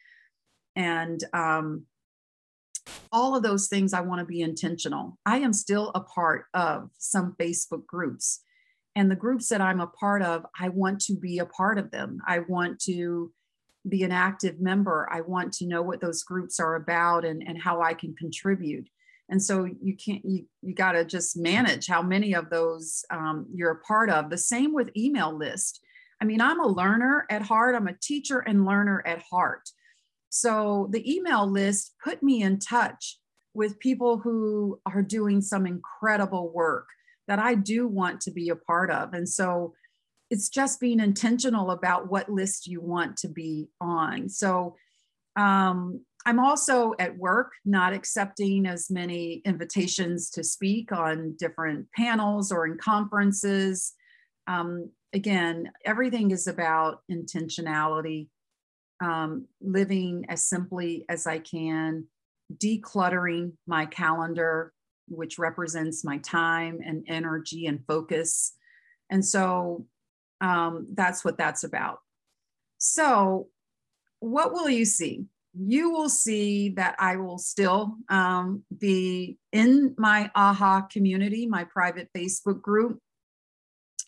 And 0.76 1.24
um, 1.34 1.86
all 3.12 3.36
of 3.36 3.44
those 3.44 3.68
things, 3.68 3.94
I 3.94 4.02
want 4.02 4.22
to 4.22 4.26
be 4.26 4.42
intentional. 4.42 5.20
I 5.24 5.38
am 5.38 5.54
still 5.54 5.92
a 5.94 6.00
part 6.00 6.46
of 6.56 6.90
some 6.98 7.36
Facebook 7.40 7.86
groups 7.86 8.42
and 8.96 9.10
the 9.10 9.16
groups 9.16 9.50
that 9.50 9.62
i'm 9.62 9.80
a 9.80 9.88
part 9.88 10.22
of 10.22 10.46
i 10.60 10.70
want 10.70 11.00
to 11.00 11.16
be 11.16 11.40
a 11.40 11.46
part 11.46 11.78
of 11.78 11.92
them. 11.92 12.20
I 12.28 12.40
want 12.40 12.80
to 12.82 13.32
be 13.88 14.04
an 14.04 14.12
active 14.12 14.60
member. 14.60 15.08
I 15.10 15.22
want 15.22 15.54
to 15.54 15.66
know 15.66 15.82
what 15.82 16.02
those 16.02 16.24
groups 16.24 16.60
are 16.60 16.76
about 16.76 17.26
and, 17.26 17.42
and 17.46 17.62
how 17.62 17.82
i 17.82 17.94
can 17.94 18.16
contribute. 18.16 18.88
And 19.32 19.42
so 19.42 19.66
you 19.82 19.96
can't 19.96 20.26
you, 20.26 20.46
you 20.62 20.74
got 20.74 20.94
to 20.94 21.06
just 21.06 21.38
manage 21.38 21.88
how 21.88 22.02
many 22.02 22.34
of 22.34 22.50
those 22.50 23.06
um, 23.12 23.46
you're 23.54 23.72
a 23.72 23.82
part 23.82 24.10
of. 24.10 24.30
The 24.30 24.38
same 24.38 24.74
with 24.74 24.90
email 24.98 25.36
list. 25.36 25.82
I 26.22 26.26
mean 26.26 26.42
i'm 26.42 26.60
a 26.60 26.68
learner 26.68 27.26
at 27.30 27.44
heart. 27.44 27.76
I'm 27.76 27.88
a 27.88 27.94
teacher 27.94 28.40
and 28.40 28.66
learner 28.66 29.02
at 29.06 29.24
heart. 29.32 29.70
So 30.30 30.90
the 30.92 31.12
email 31.12 31.48
list 31.48 31.96
put 32.04 32.22
me 32.22 32.44
in 32.44 32.60
touch 32.60 33.18
with 33.54 33.80
people 33.80 34.20
who 34.20 34.80
are 34.86 35.02
doing 35.02 35.42
some 35.42 35.66
incredible 35.66 36.52
work 36.54 36.86
that 37.30 37.40
I 37.40 37.54
do 37.54 37.88
want 37.88 38.20
to 38.22 38.32
be 38.32 38.50
a 38.50 38.56
part 38.56 38.92
of. 38.92 39.14
And 39.14 39.30
so 39.30 39.74
it's 40.32 40.50
just 40.50 40.80
being 40.80 41.00
intentional 41.00 41.72
about 41.72 42.12
what 42.12 42.30
list 42.30 42.68
you 42.68 42.82
want 42.82 43.18
to 43.18 43.30
be 43.30 43.70
on. 43.80 44.28
So 44.30 44.76
um, 45.36 46.02
I'm 46.26 46.40
also 46.40 46.94
at 47.00 47.18
work 47.18 47.54
not 47.64 47.94
accepting 47.94 48.66
as 48.66 48.90
many 48.90 49.42
invitations 49.46 50.32
to 50.32 50.44
speak 50.44 50.92
on 50.92 51.36
different 51.38 51.88
panels 51.96 52.52
or 52.52 52.66
in 52.66 52.78
conferences. 52.78 53.94
Um, 54.48 54.90
again, 55.14 55.72
everything 55.86 56.32
is 56.32 56.48
about 56.48 57.02
intentionality, 57.12 58.28
um, 59.02 59.46
living 59.62 60.26
as 60.30 60.44
simply 60.44 61.06
as 61.10 61.28
I 61.28 61.40
can, 61.40 62.06
decluttering 62.58 63.54
my 63.68 63.86
calendar, 63.86 64.74
which 65.10 65.38
represents 65.38 66.04
my 66.04 66.18
time 66.20 66.80
and 66.86 67.04
energy 67.08 67.66
and 67.66 67.86
focus. 67.86 68.54
And 69.10 69.26
so 69.26 69.86
um, 70.42 70.88
that's 70.94 71.26
what 71.26 71.38
that's 71.38 71.64
about. 71.64 72.00
So, 72.78 73.48
what 74.20 74.54
will 74.54 74.70
you 74.70 74.86
see? 74.86 75.26
You 75.54 75.92
will 75.92 76.10
see 76.10 76.70
that 76.70 76.96
I 77.00 77.18
will 77.18 77.38
still 77.38 77.96
um, 78.10 78.64
be 78.78 79.38
in 79.52 79.96
my 79.98 80.32
AHA 80.36 80.88
community, 80.92 81.46
my 81.48 81.66
private 81.66 82.10
Facebook 82.16 82.62
group. 82.62 83.00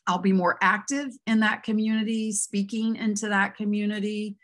I'll 0.07 0.19
be 0.19 0.33
more 0.33 0.57
active 0.61 1.09
in 1.27 1.41
that 1.41 1.63
community, 1.63 2.31
speaking 2.31 2.95
into 2.95 3.29
that 3.29 3.55
community. 3.55 4.37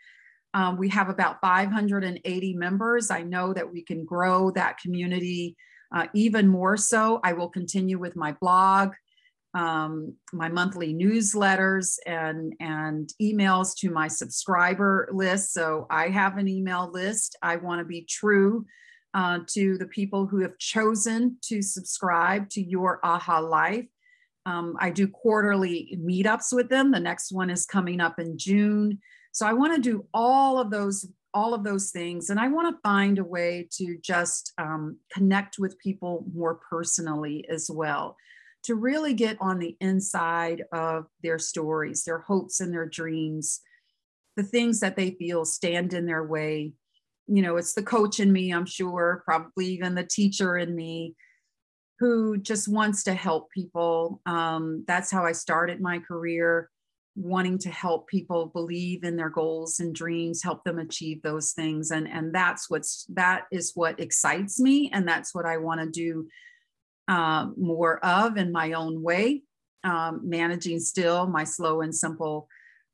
Um, 0.54 0.76
we 0.76 0.88
have 0.90 1.08
about 1.08 1.40
580 1.40 2.54
members. 2.54 3.10
I 3.10 3.22
know 3.22 3.52
that 3.52 3.70
we 3.70 3.82
can 3.82 4.04
grow 4.04 4.50
that 4.52 4.78
community 4.78 5.56
uh, 5.94 6.06
even 6.14 6.48
more 6.48 6.76
so, 6.76 7.20
I 7.24 7.32
will 7.32 7.48
continue 7.48 7.98
with 7.98 8.16
my 8.16 8.32
blog, 8.40 8.92
um, 9.54 10.14
my 10.32 10.48
monthly 10.48 10.94
newsletters, 10.94 11.96
and, 12.06 12.54
and 12.60 13.10
emails 13.20 13.74
to 13.78 13.90
my 13.90 14.08
subscriber 14.08 15.08
list. 15.12 15.52
So 15.52 15.86
I 15.90 16.08
have 16.08 16.36
an 16.36 16.48
email 16.48 16.90
list. 16.92 17.36
I 17.42 17.56
want 17.56 17.80
to 17.80 17.84
be 17.84 18.02
true 18.02 18.66
uh, 19.14 19.40
to 19.48 19.78
the 19.78 19.86
people 19.86 20.26
who 20.26 20.40
have 20.42 20.58
chosen 20.58 21.38
to 21.44 21.62
subscribe 21.62 22.50
to 22.50 22.62
your 22.62 23.00
AHA 23.02 23.40
Life. 23.40 23.86
Um, 24.44 24.76
I 24.78 24.90
do 24.90 25.08
quarterly 25.08 25.98
meetups 26.00 26.52
with 26.52 26.68
them. 26.68 26.90
The 26.90 27.00
next 27.00 27.32
one 27.32 27.50
is 27.50 27.66
coming 27.66 28.00
up 28.00 28.18
in 28.18 28.38
June. 28.38 28.98
So 29.32 29.46
I 29.46 29.52
want 29.52 29.74
to 29.74 29.80
do 29.80 30.06
all 30.12 30.58
of 30.58 30.70
those 30.70 31.06
all 31.38 31.54
of 31.54 31.62
those 31.62 31.90
things. 31.92 32.30
And 32.30 32.40
I 32.40 32.48
want 32.48 32.74
to 32.74 32.80
find 32.82 33.20
a 33.20 33.24
way 33.24 33.68
to 33.74 33.96
just 34.02 34.52
um, 34.58 34.98
connect 35.12 35.56
with 35.60 35.78
people 35.78 36.24
more 36.34 36.58
personally 36.68 37.46
as 37.48 37.70
well, 37.72 38.16
to 38.64 38.74
really 38.74 39.14
get 39.14 39.36
on 39.40 39.60
the 39.60 39.76
inside 39.80 40.64
of 40.72 41.06
their 41.22 41.38
stories, 41.38 42.02
their 42.02 42.18
hopes 42.18 42.58
and 42.58 42.74
their 42.74 42.88
dreams, 42.88 43.60
the 44.36 44.42
things 44.42 44.80
that 44.80 44.96
they 44.96 45.12
feel 45.12 45.44
stand 45.44 45.94
in 45.94 46.06
their 46.06 46.24
way. 46.24 46.72
You 47.28 47.42
know, 47.42 47.56
it's 47.56 47.74
the 47.74 47.84
coach 47.84 48.18
in 48.18 48.32
me, 48.32 48.52
I'm 48.52 48.66
sure, 48.66 49.22
probably 49.24 49.66
even 49.66 49.94
the 49.94 50.02
teacher 50.02 50.58
in 50.58 50.74
me 50.74 51.14
who 52.00 52.36
just 52.38 52.66
wants 52.66 53.04
to 53.04 53.14
help 53.14 53.50
people. 53.52 54.20
Um, 54.26 54.84
that's 54.88 55.10
how 55.12 55.24
I 55.24 55.32
started 55.32 55.80
my 55.80 56.00
career 56.00 56.68
wanting 57.18 57.58
to 57.58 57.68
help 57.68 58.06
people 58.06 58.46
believe 58.46 59.02
in 59.02 59.16
their 59.16 59.28
goals 59.28 59.80
and 59.80 59.94
dreams 59.94 60.42
help 60.42 60.62
them 60.62 60.78
achieve 60.78 61.20
those 61.22 61.52
things 61.52 61.90
and 61.90 62.08
and 62.08 62.32
that's 62.32 62.70
what's 62.70 63.06
that 63.08 63.44
is 63.50 63.72
what 63.74 63.98
excites 63.98 64.60
me 64.60 64.88
and 64.92 65.06
that's 65.06 65.34
what 65.34 65.44
i 65.44 65.56
want 65.56 65.80
to 65.80 65.90
do 65.90 66.28
uh, 67.08 67.46
more 67.56 68.04
of 68.04 68.36
in 68.36 68.52
my 68.52 68.72
own 68.72 69.02
way 69.02 69.42
um, 69.84 70.20
managing 70.24 70.78
still 70.80 71.26
my 71.26 71.44
slow 71.44 71.80
and 71.80 71.94
simple 71.94 72.48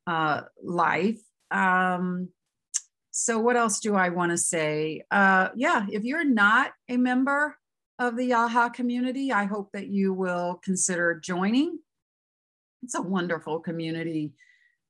uh, 0.06 0.42
life. 0.62 1.20
Um, 1.50 2.28
so 3.10 3.38
what 3.38 3.56
else 3.56 3.78
do 3.80 3.94
i 3.94 4.08
want 4.08 4.32
to 4.32 4.38
say? 4.38 5.02
Uh, 5.10 5.48
yeah 5.54 5.87
if 5.90 6.04
you're 6.04 6.24
not 6.24 6.72
a 6.88 6.96
member 6.96 7.56
of 8.00 8.16
the 8.16 8.32
AHA 8.32 8.70
community 8.70 9.32
i 9.32 9.44
hope 9.44 9.70
that 9.72 9.87
you 9.87 10.12
will 10.12 10.60
consider 10.64 11.20
joining 11.22 11.78
it's 12.85 12.94
a 12.94 13.03
wonderful 13.03 13.61
community. 13.61 14.33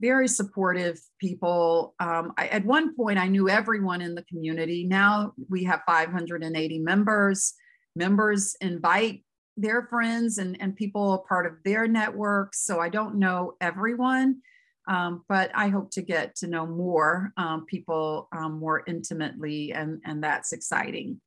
Very 0.00 0.28
supportive 0.28 1.00
people. 1.20 1.94
Um, 2.00 2.32
I, 2.36 2.48
at 2.48 2.64
one 2.64 2.94
point 2.94 3.18
i 3.18 3.28
knew 3.28 3.48
everyone 3.48 4.02
in 4.02 4.14
the 4.14 4.24
community. 4.24 4.84
Now 4.84 5.32
we 5.48 5.64
have 5.64 5.80
580 5.86 6.78
members. 6.80 7.54
Members 7.96 8.56
invite 8.60 9.24
their 9.56 9.86
friends 9.86 10.38
and, 10.38 10.60
and 10.60 10.74
people 10.74 11.14
a 11.14 11.18
part 11.18 11.46
of 11.46 11.52
their 11.64 11.86
networks 11.86 12.64
so 12.64 12.80
i 12.80 12.88
don't 12.88 13.14
know 13.14 13.52
everyone 13.60 14.40
um, 14.88 15.22
but 15.28 15.50
i 15.54 15.68
hope 15.68 15.90
to 15.92 16.02
get 16.02 16.34
to 16.34 16.46
know 16.46 16.66
more 16.66 17.32
um, 17.36 17.64
people 17.66 18.28
um, 18.36 18.58
more 18.58 18.82
intimately 18.86 19.72
and, 19.72 20.00
and 20.04 20.22
that's 20.22 20.52
exciting 20.52 21.20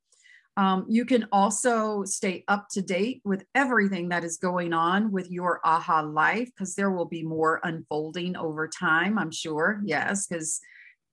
um, 0.58 0.86
you 0.88 1.04
can 1.04 1.28
also 1.30 2.02
stay 2.02 2.42
up 2.48 2.66
to 2.70 2.82
date 2.82 3.22
with 3.24 3.44
everything 3.54 4.08
that 4.08 4.24
is 4.24 4.38
going 4.38 4.72
on 4.72 5.12
with 5.12 5.30
your 5.30 5.60
AHA 5.64 6.00
life 6.12 6.50
because 6.52 6.74
there 6.74 6.90
will 6.90 7.04
be 7.04 7.22
more 7.22 7.60
unfolding 7.62 8.36
over 8.36 8.66
time, 8.66 9.20
I'm 9.20 9.30
sure. 9.30 9.80
Yes, 9.84 10.26
because 10.26 10.60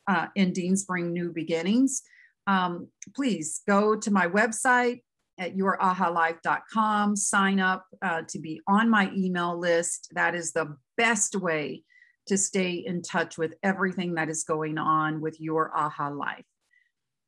uh, 0.08 0.28
endings 0.36 0.86
bring 0.86 1.14
new 1.14 1.32
beginnings. 1.32 2.02
Um, 2.48 2.88
please 3.16 3.62
go 3.68 3.96
to 3.96 4.10
my 4.10 4.26
website 4.26 5.04
at 5.38 5.56
yourahalife.com, 5.56 7.16
sign 7.16 7.60
up 7.60 7.86
uh, 8.02 8.24
to 8.28 8.40
be 8.40 8.62
on 8.68 8.90
my 8.90 9.12
email 9.16 9.60
list. 9.60 10.10
That 10.16 10.34
is 10.34 10.54
the 10.54 10.76
best 10.98 11.36
way 11.36 11.84
to 12.26 12.38
stay 12.40 12.72
in 12.72 13.04
touch 13.04 13.38
with 13.38 13.54
everything 13.62 14.16
that 14.16 14.28
is 14.28 14.44
going 14.44 14.80
on 14.80 15.22
with 15.22 15.40
your 15.40 15.72
AHA 15.78 16.10
life. 16.10 16.46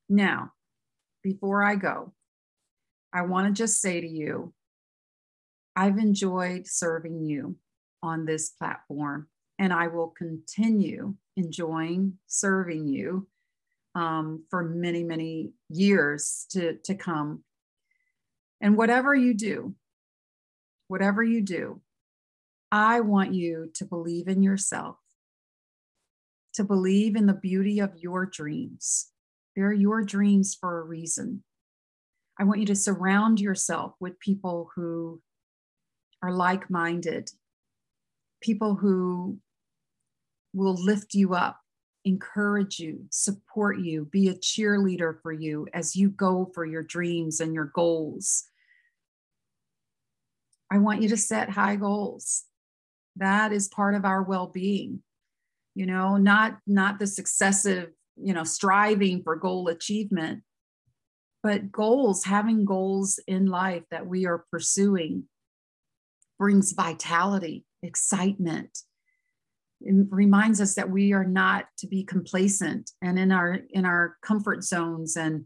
Now, 0.10 0.53
before 1.23 1.63
I 1.63 1.75
go, 1.75 2.13
I 3.13 3.21
want 3.21 3.47
to 3.47 3.53
just 3.53 3.82
say 3.82 4.01
to 4.01 4.08
you, 4.08 4.53
I've 5.75 5.97
enjoyed 5.97 6.67
serving 6.67 7.21
you 7.21 7.58
on 8.01 8.25
this 8.25 8.49
platform, 8.49 9.27
and 9.60 9.71
I 9.71 9.88
will 9.88 10.10
continue 10.10 11.15
enjoying 11.36 12.17
serving 12.27 12.88
you 12.88 13.27
um, 13.95 14.43
for 14.49 14.63
many, 14.63 15.03
many 15.03 15.51
years 15.69 16.45
to, 16.51 16.77
to 16.84 16.95
come. 16.95 17.43
And 18.62 18.77
whatever 18.77 19.13
you 19.13 19.34
do, 19.34 19.75
whatever 20.88 21.23
you 21.23 21.41
do, 21.41 21.82
I 22.71 22.99
want 23.01 23.34
you 23.34 23.71
to 23.75 23.86
believe 23.86 24.27
in 24.27 24.43
yourself, 24.43 24.97
to 26.56 26.63
believe 26.63 27.15
in 27.15 27.27
the 27.27 27.34
beauty 27.34 27.80
of 27.80 27.95
your 27.97 28.25
dreams. 28.25 29.12
They're 29.58 29.74
your 29.74 30.04
dreams 30.04 30.56
for 30.56 30.80
a 30.80 30.84
reason. 30.84 31.43
I 32.39 32.43
want 32.43 32.60
you 32.60 32.67
to 32.67 32.76
surround 32.76 33.39
yourself 33.39 33.96
with 34.00 34.20
people 34.20 34.70
who 34.76 35.20
are 36.22 36.32
like 36.32 36.70
minded, 36.70 37.32
people 38.39 38.76
who 38.76 39.39
will 40.54 40.76
lift 40.76 41.15
you 41.15 41.34
up, 41.34 41.60
encourage 42.06 42.78
you, 42.78 43.06
support 43.10 43.80
you, 43.80 44.06
be 44.06 44.30
a 44.30 44.36
cheerleader 44.36 45.20
for 45.24 45.32
you 45.32 45.67
as 45.74 45.96
you 45.96 46.12
go 46.12 46.52
for 46.54 46.63
your 46.63 46.84
dreams 46.84 47.39
and 47.39 47.56
your 47.56 47.72
goals. 47.74 48.43
I 50.72 50.78
want 50.78 51.02
you 51.02 51.10
to 51.10 51.17
set 51.17 51.50
high 51.50 51.78
goals. 51.78 52.43
That 53.15 53.52
is 53.52 53.67
part 53.67 53.96
of 53.96 54.06
our 54.06 54.22
well-being. 54.22 55.02
You 55.74 55.88
know, 55.88 56.17
not 56.17 56.60
not 56.67 57.00
this 57.00 57.17
excessive, 57.17 57.89
you 58.21 58.34
know, 58.34 58.43
striving 58.43 59.23
for 59.23 59.36
goal 59.36 59.67
achievement, 59.67 60.43
but 61.43 61.71
goals, 61.71 62.23
having 62.23 62.65
goals 62.65 63.19
in 63.27 63.45
life 63.45 63.84
that 63.91 64.08
we 64.08 64.25
are 64.25 64.45
pursuing 64.51 65.23
brings 66.38 66.71
vitality, 66.73 67.65
excitement, 67.82 68.80
it 69.82 70.08
reminds 70.10 70.60
us 70.60 70.75
that 70.75 70.89
we 70.89 71.13
are 71.13 71.25
not 71.25 71.65
to 71.77 71.88
be 71.88 72.03
complacent 72.03 72.91
and 73.01 73.19
in 73.19 73.32
our 73.32 73.60
in 73.69 73.86
our 73.86 74.17
comfort 74.23 74.63
zones 74.63 75.15
and 75.15 75.45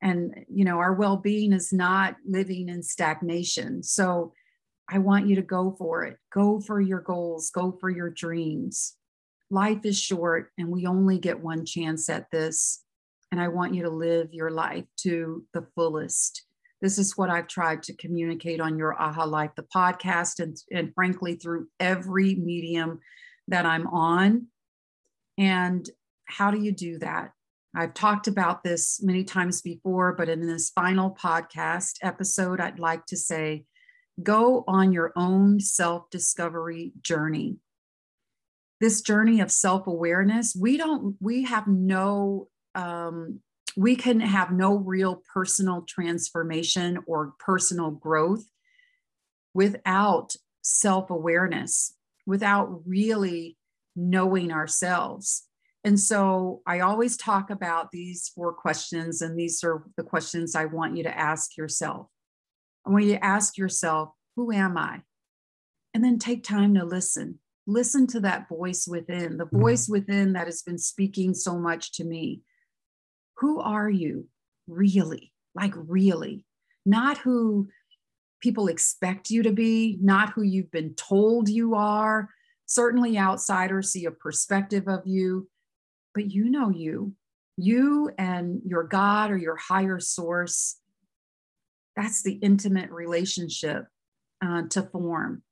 and 0.00 0.44
you 0.48 0.64
know 0.64 0.78
our 0.78 0.94
well-being 0.94 1.52
is 1.52 1.72
not 1.72 2.16
living 2.26 2.68
in 2.68 2.82
stagnation. 2.82 3.82
So 3.82 4.32
i 4.88 4.98
want 4.98 5.26
you 5.26 5.36
to 5.36 5.42
go 5.42 5.74
for 5.78 6.04
it. 6.04 6.18
Go 6.32 6.60
for 6.60 6.80
your 6.80 7.00
goals. 7.00 7.50
Go 7.50 7.76
for 7.80 7.90
your 7.90 8.10
dreams 8.10 8.96
life 9.52 9.84
is 9.84 9.98
short 9.98 10.50
and 10.58 10.68
we 10.68 10.86
only 10.86 11.18
get 11.18 11.40
one 11.40 11.64
chance 11.64 12.08
at 12.08 12.30
this 12.32 12.82
and 13.30 13.40
i 13.40 13.48
want 13.48 13.74
you 13.74 13.82
to 13.82 13.90
live 13.90 14.28
your 14.32 14.50
life 14.50 14.84
to 14.96 15.44
the 15.54 15.66
fullest 15.74 16.46
this 16.80 16.98
is 16.98 17.16
what 17.16 17.30
i've 17.30 17.46
tried 17.46 17.82
to 17.82 17.96
communicate 17.96 18.60
on 18.60 18.78
your 18.78 19.00
aha 19.00 19.24
life 19.24 19.50
the 19.56 19.66
podcast 19.74 20.40
and, 20.40 20.56
and 20.72 20.92
frankly 20.94 21.36
through 21.36 21.68
every 21.78 22.34
medium 22.34 22.98
that 23.48 23.66
I'm 23.66 23.86
on. 23.88 24.46
And 25.38 25.88
how 26.26 26.50
do 26.50 26.58
you 26.58 26.72
do 26.72 26.98
that? 26.98 27.32
I've 27.74 27.94
talked 27.94 28.28
about 28.28 28.62
this 28.62 29.02
many 29.02 29.24
times 29.24 29.62
before, 29.62 30.12
but 30.12 30.28
in 30.28 30.46
this 30.46 30.70
final 30.70 31.16
podcast 31.22 31.94
episode, 32.02 32.60
I'd 32.60 32.78
like 32.78 33.06
to 33.06 33.16
say 33.16 33.64
go 34.22 34.62
on 34.68 34.92
your 34.92 35.12
own 35.16 35.58
self 35.58 36.10
discovery 36.10 36.92
journey. 37.00 37.56
This 38.82 39.00
journey 39.00 39.40
of 39.40 39.50
self 39.50 39.86
awareness, 39.86 40.54
we 40.58 40.76
don't, 40.76 41.16
we 41.20 41.44
have 41.44 41.68
no, 41.68 42.48
um, 42.74 43.40
we 43.76 43.96
can 43.96 44.20
have 44.20 44.50
no 44.50 44.76
real 44.76 45.22
personal 45.32 45.86
transformation 45.88 46.98
or 47.06 47.32
personal 47.38 47.92
growth 47.92 48.44
without 49.54 50.34
self 50.62 51.10
awareness 51.10 51.94
without 52.26 52.82
really 52.86 53.56
knowing 53.96 54.52
ourselves. 54.52 55.46
And 55.84 55.98
so 55.98 56.62
I 56.66 56.80
always 56.80 57.16
talk 57.16 57.50
about 57.50 57.90
these 57.90 58.30
four 58.34 58.52
questions, 58.52 59.20
and 59.20 59.38
these 59.38 59.64
are 59.64 59.84
the 59.96 60.04
questions 60.04 60.54
I 60.54 60.66
want 60.66 60.96
you 60.96 61.02
to 61.02 61.18
ask 61.18 61.56
yourself. 61.56 62.06
I 62.86 62.90
want 62.90 63.04
you 63.04 63.12
to 63.12 63.24
ask 63.24 63.58
yourself, 63.58 64.10
Who 64.36 64.52
am 64.52 64.76
I? 64.76 65.02
And 65.94 66.04
then 66.04 66.18
take 66.18 66.44
time 66.44 66.74
to 66.74 66.84
listen. 66.84 67.38
Listen 67.66 68.06
to 68.08 68.20
that 68.20 68.48
voice 68.48 68.86
within, 68.88 69.36
the 69.36 69.44
mm-hmm. 69.44 69.60
voice 69.60 69.88
within 69.88 70.32
that 70.32 70.46
has 70.46 70.62
been 70.62 70.78
speaking 70.78 71.34
so 71.34 71.58
much 71.58 71.92
to 71.92 72.04
me. 72.04 72.42
Who 73.38 73.60
are 73.60 73.90
you 73.90 74.28
really? 74.66 75.32
Like, 75.54 75.74
really? 75.76 76.44
Not 76.84 77.18
who 77.18 77.68
people 78.40 78.68
expect 78.68 79.30
you 79.30 79.42
to 79.44 79.52
be, 79.52 79.98
not 80.00 80.32
who 80.32 80.42
you've 80.42 80.70
been 80.70 80.94
told 80.94 81.48
you 81.48 81.74
are. 81.74 82.28
Certainly, 82.66 83.18
outsiders 83.18 83.92
see 83.92 84.06
a 84.06 84.10
perspective 84.10 84.88
of 84.88 85.02
you, 85.04 85.48
but 86.14 86.30
you 86.30 86.50
know 86.50 86.70
you. 86.70 87.14
You 87.56 88.10
and 88.18 88.62
your 88.64 88.84
God 88.84 89.30
or 89.30 89.36
your 89.36 89.56
higher 89.56 90.00
source, 90.00 90.78
that's 91.94 92.22
the 92.22 92.32
intimate 92.34 92.90
relationship 92.90 93.86
uh, 94.44 94.62
to 94.70 94.82
form. 94.82 95.42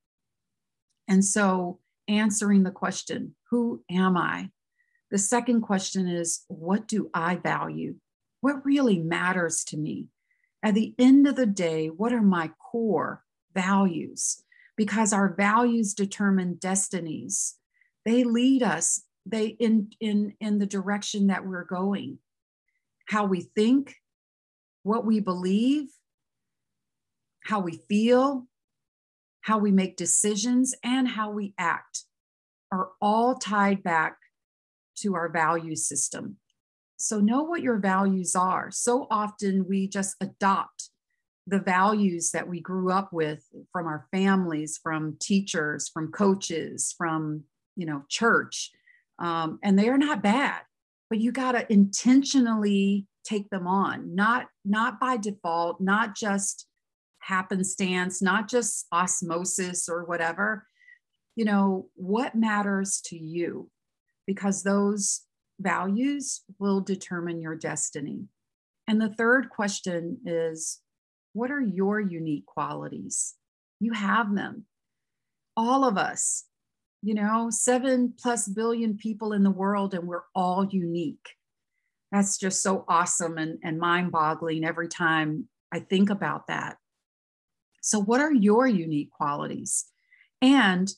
And 1.09 1.25
so, 1.25 1.79
answering 2.11 2.63
the 2.63 2.71
question, 2.71 3.35
Who 3.51 3.83
am 3.91 4.17
I? 4.17 4.51
The 5.11 5.19
second 5.19 5.63
question 5.63 6.09
is, 6.09 6.45
What 6.49 6.87
do 6.87 7.11
I 7.15 7.37
value? 7.37 7.97
What 8.41 8.65
really 8.65 8.99
matters 8.99 9.65
to 9.65 9.77
me? 9.77 10.09
At 10.63 10.75
the 10.75 10.95
end 10.99 11.27
of 11.27 11.37
the 11.37 11.47
day, 11.47 11.89
what 11.89 12.13
are 12.13 12.23
my 12.23 12.51
core 12.59 13.25
values? 13.55 14.43
Because 14.77 15.13
our 15.13 15.35
values 15.35 15.95
determine 15.95 16.55
destinies. 16.55 17.57
They 18.05 18.25
lead 18.25 18.63
us 18.63 19.03
they 19.27 19.47
in 19.47 19.93
in 20.01 20.35
in 20.41 20.59
the 20.59 20.67
direction 20.67 21.29
that 21.29 21.47
we're 21.47 21.65
going. 21.65 22.19
How 23.07 23.25
we 23.25 23.41
think, 23.41 23.97
what 24.83 25.05
we 25.05 25.21
believe, 25.21 25.89
how 27.45 27.61
we 27.61 27.83
feel, 27.89 28.47
how 29.43 29.59
we 29.59 29.73
make 29.73 29.97
decisions, 29.97 30.75
and 30.85 31.09
how 31.09 31.31
we 31.31 31.55
act 31.59 32.05
are 32.73 32.91
all 33.01 33.35
tied 33.35 33.83
back 33.83 34.17
to 34.99 35.15
our 35.15 35.29
value 35.29 35.77
system. 35.77 36.37
So 36.97 37.19
know 37.19 37.43
what 37.43 37.63
your 37.63 37.79
values 37.79 38.37
are. 38.37 38.71
So 38.71 39.07
often 39.11 39.67
we 39.67 39.89
just 39.89 40.17
adopt 40.21 40.91
the 41.47 41.59
values 41.59 42.31
that 42.33 42.47
we 42.47 42.61
grew 42.61 42.93
up 42.93 43.13
with 43.13 43.43
from 43.73 43.87
our 43.87 44.07
families, 44.13 44.79
from 44.83 45.17
teachers, 45.19 45.89
from 45.89 46.13
coaches, 46.13 46.95
from 46.97 47.45
you 47.77 47.87
know 47.87 48.05
church, 48.09 48.71
um, 49.19 49.59
and 49.63 49.79
they 49.79 49.89
are 49.89 49.99
not 49.99 50.23
bad. 50.23 50.61
But 51.09 51.21
you 51.21 51.33
got 51.33 51.53
to 51.53 51.73
intentionally 51.73 53.07
take 53.25 53.49
them 53.51 53.67
on, 53.67 54.15
not 54.15 54.47
not 54.65 55.01
by 55.01 55.17
default, 55.17 55.81
not 55.81 56.15
just 56.15 56.67
happenstance, 57.21 58.21
not 58.21 58.49
just 58.49 58.87
osmosis 58.93 59.89
or 59.89 60.05
whatever. 60.05 60.67
You 61.37 61.45
know 61.45 61.89
what 61.95 62.35
matters 62.35 63.01
to 63.07 63.17
you, 63.17 63.71
because 64.27 64.63
those 64.63 65.23
values 65.61 66.43
will 66.59 66.81
determine 66.81 67.41
your 67.41 67.55
destiny. 67.55 68.25
And 68.89 69.01
the 69.01 69.15
third 69.15 69.51
question 69.51 70.19
is 70.27 70.81
what 71.33 71.51
are 71.51 71.61
your 71.61 72.01
unique 72.01 72.47
qualities? 72.47 73.35
You 73.79 73.93
have 73.93 74.35
them. 74.35 74.65
All 75.57 75.85
of 75.85 75.97
us, 75.97 76.45
you 77.03 77.15
know, 77.15 77.49
seven 77.51 78.15
plus 78.19 78.49
billion 78.49 78.97
people 78.97 79.33
in 79.33 79.43
the 79.43 79.51
world, 79.51 79.95
and 79.95 80.07
we're 80.07 80.25
all 80.35 80.67
unique. 80.67 81.37
That's 82.13 82.37
just 82.37 82.63
so 82.63 82.85
awesome 82.89 83.39
and, 83.39 83.59
and 83.63 83.79
mind 83.79 84.11
boggling 84.11 84.65
every 84.65 84.89
time 84.89 85.49
I 85.73 85.79
think 85.79 86.11
about 86.11 86.49
that. 86.49 86.77
So, 87.81 88.01
what 88.01 88.21
are 88.21 88.33
your 88.33 88.67
unique 88.67 89.11
qualities? 89.11 89.87
And 90.43 90.93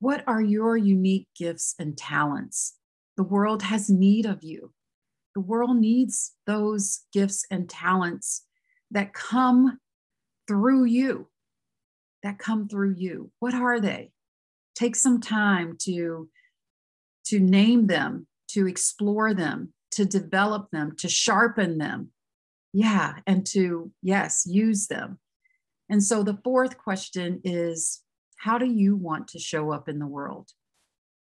what 0.00 0.24
are 0.26 0.40
your 0.40 0.76
unique 0.76 1.28
gifts 1.36 1.74
and 1.78 1.96
talents? 1.96 2.76
The 3.16 3.22
world 3.22 3.62
has 3.62 3.88
need 3.88 4.26
of 4.26 4.42
you. 4.42 4.72
The 5.34 5.40
world 5.40 5.76
needs 5.76 6.32
those 6.46 7.02
gifts 7.12 7.46
and 7.50 7.68
talents 7.68 8.44
that 8.90 9.14
come 9.14 9.78
through 10.46 10.84
you, 10.84 11.28
that 12.22 12.38
come 12.38 12.68
through 12.68 12.94
you. 12.96 13.30
What 13.38 13.54
are 13.54 13.80
they? 13.80 14.12
Take 14.74 14.96
some 14.96 15.20
time 15.20 15.76
to, 15.82 16.28
to 17.26 17.40
name 17.40 17.86
them, 17.86 18.26
to 18.48 18.66
explore 18.66 19.32
them, 19.34 19.72
to 19.92 20.04
develop 20.04 20.70
them, 20.70 20.96
to 20.96 21.08
sharpen 21.08 21.78
them. 21.78 22.10
Yeah, 22.74 23.16
and 23.26 23.46
to, 23.48 23.92
yes, 24.02 24.46
use 24.46 24.86
them. 24.86 25.18
And 25.92 26.02
so 26.02 26.22
the 26.22 26.38
fourth 26.42 26.78
question 26.78 27.42
is 27.44 28.00
how 28.38 28.56
do 28.56 28.64
you 28.64 28.96
want 28.96 29.28
to 29.28 29.38
show 29.38 29.72
up 29.72 29.90
in 29.90 29.98
the 29.98 30.06
world? 30.06 30.48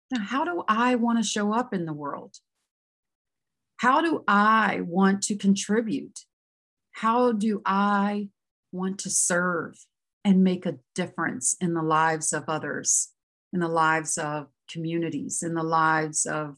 Now, 0.09 0.23
how 0.23 0.45
do 0.45 0.63
I 0.69 0.95
want 0.95 1.17
to 1.17 1.29
show 1.29 1.53
up 1.53 1.73
in 1.73 1.85
the 1.85 1.91
world? 1.91 2.37
How 3.75 3.99
do 3.99 4.23
I 4.25 4.79
want 4.85 5.21
to 5.23 5.35
contribute? 5.35 6.21
How 6.93 7.33
do 7.33 7.61
I 7.65 8.29
want 8.71 8.99
to 8.99 9.09
serve 9.09 9.75
and 10.23 10.45
make 10.45 10.65
a 10.65 10.77
difference 10.95 11.57
in 11.59 11.73
the 11.73 11.83
lives 11.83 12.31
of 12.31 12.45
others, 12.47 13.09
in 13.51 13.59
the 13.59 13.67
lives 13.67 14.17
of 14.17 14.47
communities, 14.71 15.43
in 15.43 15.55
the 15.55 15.63
lives 15.63 16.25
of, 16.25 16.55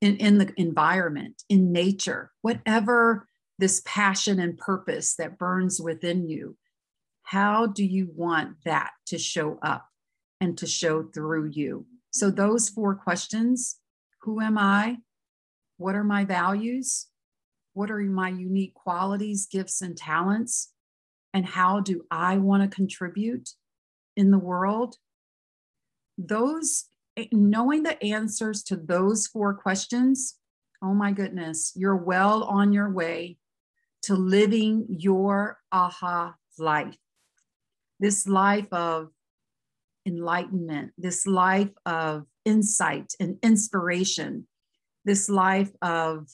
in, 0.00 0.16
in 0.16 0.38
the 0.38 0.50
environment, 0.56 1.42
in 1.50 1.70
nature, 1.70 2.32
whatever 2.40 3.28
this 3.58 3.82
passion 3.84 4.40
and 4.40 4.56
purpose 4.56 5.16
that 5.16 5.36
burns 5.36 5.78
within 5.78 6.26
you? 6.26 6.56
How 7.32 7.64
do 7.64 7.82
you 7.82 8.10
want 8.14 8.56
that 8.66 8.90
to 9.06 9.16
show 9.16 9.58
up 9.62 9.88
and 10.38 10.58
to 10.58 10.66
show 10.66 11.02
through 11.02 11.52
you? 11.54 11.86
So, 12.10 12.30
those 12.30 12.68
four 12.68 12.94
questions 12.94 13.78
who 14.20 14.42
am 14.42 14.58
I? 14.58 14.98
What 15.78 15.94
are 15.94 16.04
my 16.04 16.26
values? 16.26 17.06
What 17.72 17.90
are 17.90 18.00
my 18.00 18.28
unique 18.28 18.74
qualities, 18.74 19.46
gifts, 19.46 19.80
and 19.80 19.96
talents? 19.96 20.74
And 21.32 21.46
how 21.46 21.80
do 21.80 22.04
I 22.10 22.36
want 22.36 22.64
to 22.64 22.76
contribute 22.76 23.48
in 24.14 24.30
the 24.30 24.38
world? 24.38 24.96
Those, 26.18 26.84
eh, 27.16 27.28
knowing 27.32 27.82
the 27.82 28.00
answers 28.04 28.62
to 28.64 28.76
those 28.76 29.26
four 29.26 29.54
questions, 29.54 30.36
oh 30.82 30.92
my 30.92 31.12
goodness, 31.12 31.72
you're 31.74 31.96
well 31.96 32.44
on 32.44 32.74
your 32.74 32.90
way 32.90 33.38
to 34.02 34.16
living 34.16 34.84
your 34.90 35.56
aha 35.72 36.34
life. 36.58 36.98
This 38.02 38.26
life 38.26 38.66
of 38.72 39.10
enlightenment, 40.04 40.92
this 40.98 41.24
life 41.24 41.70
of 41.86 42.26
insight 42.44 43.14
and 43.20 43.38
inspiration, 43.44 44.48
this 45.04 45.28
life 45.28 45.70
of 45.80 46.28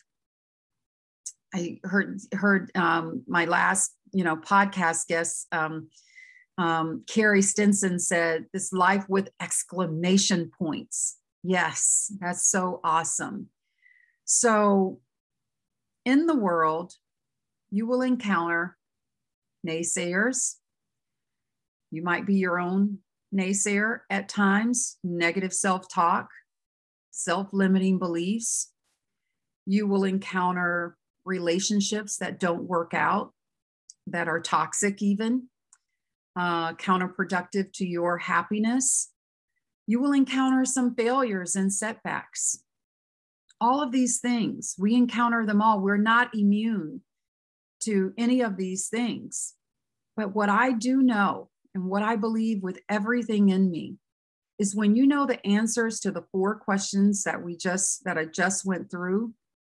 I 1.55 1.79
heard 1.85 2.21
heard 2.33 2.71
um, 2.75 3.23
my 3.29 3.45
last 3.45 3.93
you 4.13 4.25
know 4.25 4.37
podcast 4.37 5.09
guest 5.09 5.47
um, 5.53 5.89
um, 6.57 7.05
Carrie 7.07 7.43
Stinson 7.43 7.99
said 7.99 8.47
this 8.55 8.73
life 8.73 9.05
with 9.07 9.29
exclamation 9.39 10.51
points. 10.59 11.19
Yes, 11.43 12.11
that's 12.19 12.51
so 12.51 12.81
awesome. 12.83 13.49
So 14.25 15.01
in 16.07 16.27
the 16.27 16.35
world, 16.35 16.95
you 17.71 17.87
will 17.87 18.01
encounter 18.01 18.79
naysayers. 19.67 20.55
You 21.91 22.03
might 22.03 22.27
be 22.27 22.35
your 22.35 22.59
own 22.59 22.99
naysayer 23.35 24.01
at 24.11 24.29
times, 24.29 24.99
negative 25.03 25.53
self 25.53 25.89
talk, 25.89 26.31
self 27.11 27.53
limiting 27.53 27.99
beliefs. 27.99 28.73
You 29.67 29.87
will 29.87 30.05
encounter 30.05 30.97
relationships 31.25 32.17
that 32.19 32.41
don't 32.41 32.65
work 32.65 32.95
out, 32.95 33.33
that 34.07 34.29
are 34.29 34.41
toxic, 34.41 35.03
even 35.03 35.49
uh, 36.37 36.75
counterproductive 36.75 37.73
to 37.75 37.87
your 37.87 38.19
happiness. 38.19 39.13
You 39.87 40.01
will 40.01 40.13
encounter 40.13 40.65
some 40.65 40.95
failures 40.95 41.57
and 41.57 41.73
setbacks. 41.73 42.63
All 43.61 43.83
of 43.83 43.91
these 43.91 44.21
things, 44.21 44.75
we 44.79 44.95
encounter 44.95 45.45
them 45.45 45.61
all. 45.61 45.81
We're 45.81 45.97
not 45.97 46.35
immune 46.35 47.03
to 47.81 48.13
any 48.17 48.41
of 48.41 48.57
these 48.57 48.89
things. 48.89 49.55
But 50.17 50.35
what 50.35 50.49
I 50.49 50.73
do 50.73 51.03
know 51.03 51.49
and 51.75 51.85
what 51.85 52.03
I 52.03 52.17
believe 52.17 52.63
with 52.63 52.79
everything 52.89 53.51
in 53.51 53.71
me 53.71 53.97
is 54.59 54.75
when 54.75 54.97
you 54.97 55.07
know 55.07 55.27
the 55.27 55.45
answers 55.47 56.01
to 56.01 56.11
the 56.11 56.25
four 56.33 56.57
questions 56.57 57.23
that 57.25 57.43
we 57.43 57.57
just 57.57 58.05
that 58.05 58.19
I 58.19 58.25
just 58.25 58.65
went 58.65 58.91
through, 58.91 59.33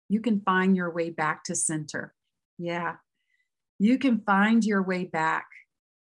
you 0.10 0.19
can 0.19 0.41
find 0.41 0.75
your 0.75 0.91
way 0.91 1.10
back 1.10 1.43
to 1.45 1.56
center. 1.56 2.13
Yeah. 2.58 2.95
You 3.80 3.97
can 3.97 4.21
find 4.21 4.63
your 4.63 4.84
way 4.84 5.06
back. 5.06 5.45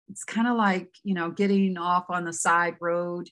It's 0.08 0.24
kind 0.24 0.46
of 0.46 0.56
like, 0.56 0.90
you 1.02 1.14
know, 1.14 1.30
getting 1.30 1.76
off 1.78 2.06
on 2.08 2.24
the 2.24 2.32
side 2.32 2.76
road 2.80 3.28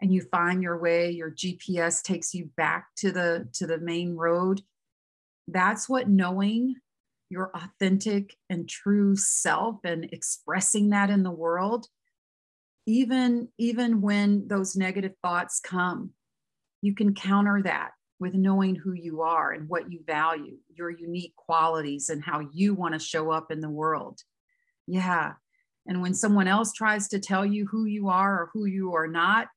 and 0.00 0.12
you 0.12 0.22
find 0.22 0.62
your 0.62 0.78
way, 0.78 1.10
your 1.10 1.30
GPS 1.30 2.02
takes 2.02 2.34
you 2.34 2.50
back 2.56 2.88
to 2.96 3.12
the 3.12 3.48
to 3.54 3.66
the 3.66 3.78
main 3.78 4.16
road. 4.16 4.62
That's 5.46 5.88
what 5.88 6.08
knowing 6.08 6.76
your 7.30 7.50
authentic 7.54 8.36
and 8.48 8.68
true 8.68 9.16
self 9.16 9.76
and 9.84 10.04
expressing 10.12 10.90
that 10.90 11.10
in 11.10 11.22
the 11.22 11.30
world 11.30 11.86
even 12.86 13.48
even 13.58 14.00
when 14.00 14.48
those 14.48 14.76
negative 14.76 15.12
thoughts 15.22 15.60
come 15.60 16.10
you 16.80 16.94
can 16.94 17.14
counter 17.14 17.60
that 17.62 17.90
with 18.20 18.34
knowing 18.34 18.74
who 18.74 18.92
you 18.92 19.22
are 19.22 19.52
and 19.52 19.68
what 19.68 19.90
you 19.92 20.00
value 20.06 20.56
your 20.74 20.90
unique 20.90 21.34
qualities 21.36 22.08
and 22.08 22.22
how 22.22 22.40
you 22.52 22.74
want 22.74 22.94
to 22.94 22.98
show 22.98 23.30
up 23.30 23.50
in 23.50 23.60
the 23.60 23.70
world. 23.70 24.20
Yeah. 24.86 25.34
And 25.86 26.02
when 26.02 26.14
someone 26.14 26.48
else 26.48 26.72
tries 26.72 27.08
to 27.08 27.20
tell 27.20 27.46
you 27.46 27.66
who 27.66 27.84
you 27.84 28.08
are 28.08 28.42
or 28.42 28.50
who 28.52 28.66
you 28.66 28.94
are 28.94 29.08
not 29.08 29.48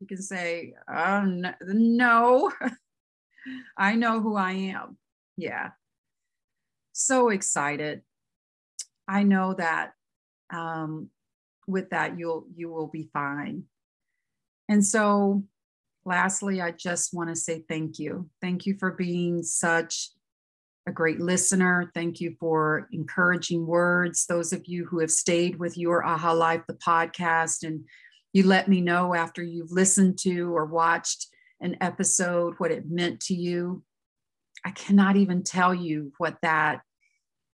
you 0.00 0.06
can 0.08 0.20
say 0.20 0.74
oh, 0.92 1.42
no 1.62 2.52
i 3.76 3.94
know 3.94 4.20
who 4.20 4.36
i 4.36 4.52
am. 4.52 4.96
Yeah 5.36 5.70
so 6.92 7.28
excited. 7.30 8.02
I 9.08 9.22
know 9.22 9.54
that 9.54 9.92
um, 10.52 11.08
with 11.66 11.90
that 11.90 12.18
you'll 12.18 12.46
you 12.54 12.70
will 12.70 12.88
be 12.88 13.08
fine. 13.12 13.64
And 14.68 14.84
so, 14.84 15.42
lastly, 16.04 16.60
I 16.60 16.70
just 16.70 17.12
want 17.12 17.30
to 17.30 17.36
say 17.36 17.64
thank 17.68 17.98
you. 17.98 18.28
Thank 18.40 18.66
you 18.66 18.76
for 18.78 18.92
being 18.92 19.42
such 19.42 20.10
a 20.86 20.92
great 20.92 21.20
listener. 21.20 21.90
Thank 21.94 22.20
you 22.20 22.36
for 22.40 22.88
encouraging 22.92 23.66
words. 23.66 24.26
Those 24.26 24.52
of 24.52 24.62
you 24.66 24.84
who 24.86 24.98
have 25.00 25.10
stayed 25.10 25.58
with 25.58 25.78
your 25.78 26.04
Aha 26.04 26.32
Life, 26.32 26.62
the 26.66 26.74
podcast, 26.74 27.62
and 27.62 27.84
you 28.32 28.46
let 28.46 28.68
me 28.68 28.80
know 28.80 29.14
after 29.14 29.42
you've 29.42 29.70
listened 29.70 30.18
to 30.20 30.56
or 30.56 30.64
watched 30.64 31.28
an 31.60 31.76
episode 31.80 32.54
what 32.58 32.72
it 32.72 32.90
meant 32.90 33.20
to 33.20 33.34
you. 33.34 33.82
I 34.64 34.70
cannot 34.70 35.16
even 35.16 35.42
tell 35.42 35.74
you 35.74 36.12
what 36.18 36.38
that 36.42 36.82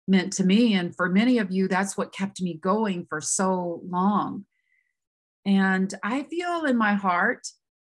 meant 0.07 0.33
to 0.33 0.43
me. 0.43 0.73
And 0.73 0.95
for 0.95 1.09
many 1.09 1.37
of 1.37 1.51
you, 1.51 1.67
that's 1.67 1.97
what 1.97 2.13
kept 2.13 2.41
me 2.41 2.55
going 2.55 3.05
for 3.07 3.21
so 3.21 3.81
long. 3.87 4.45
And 5.45 5.93
I 6.03 6.23
feel 6.23 6.65
in 6.65 6.77
my 6.77 6.93
heart 6.93 7.47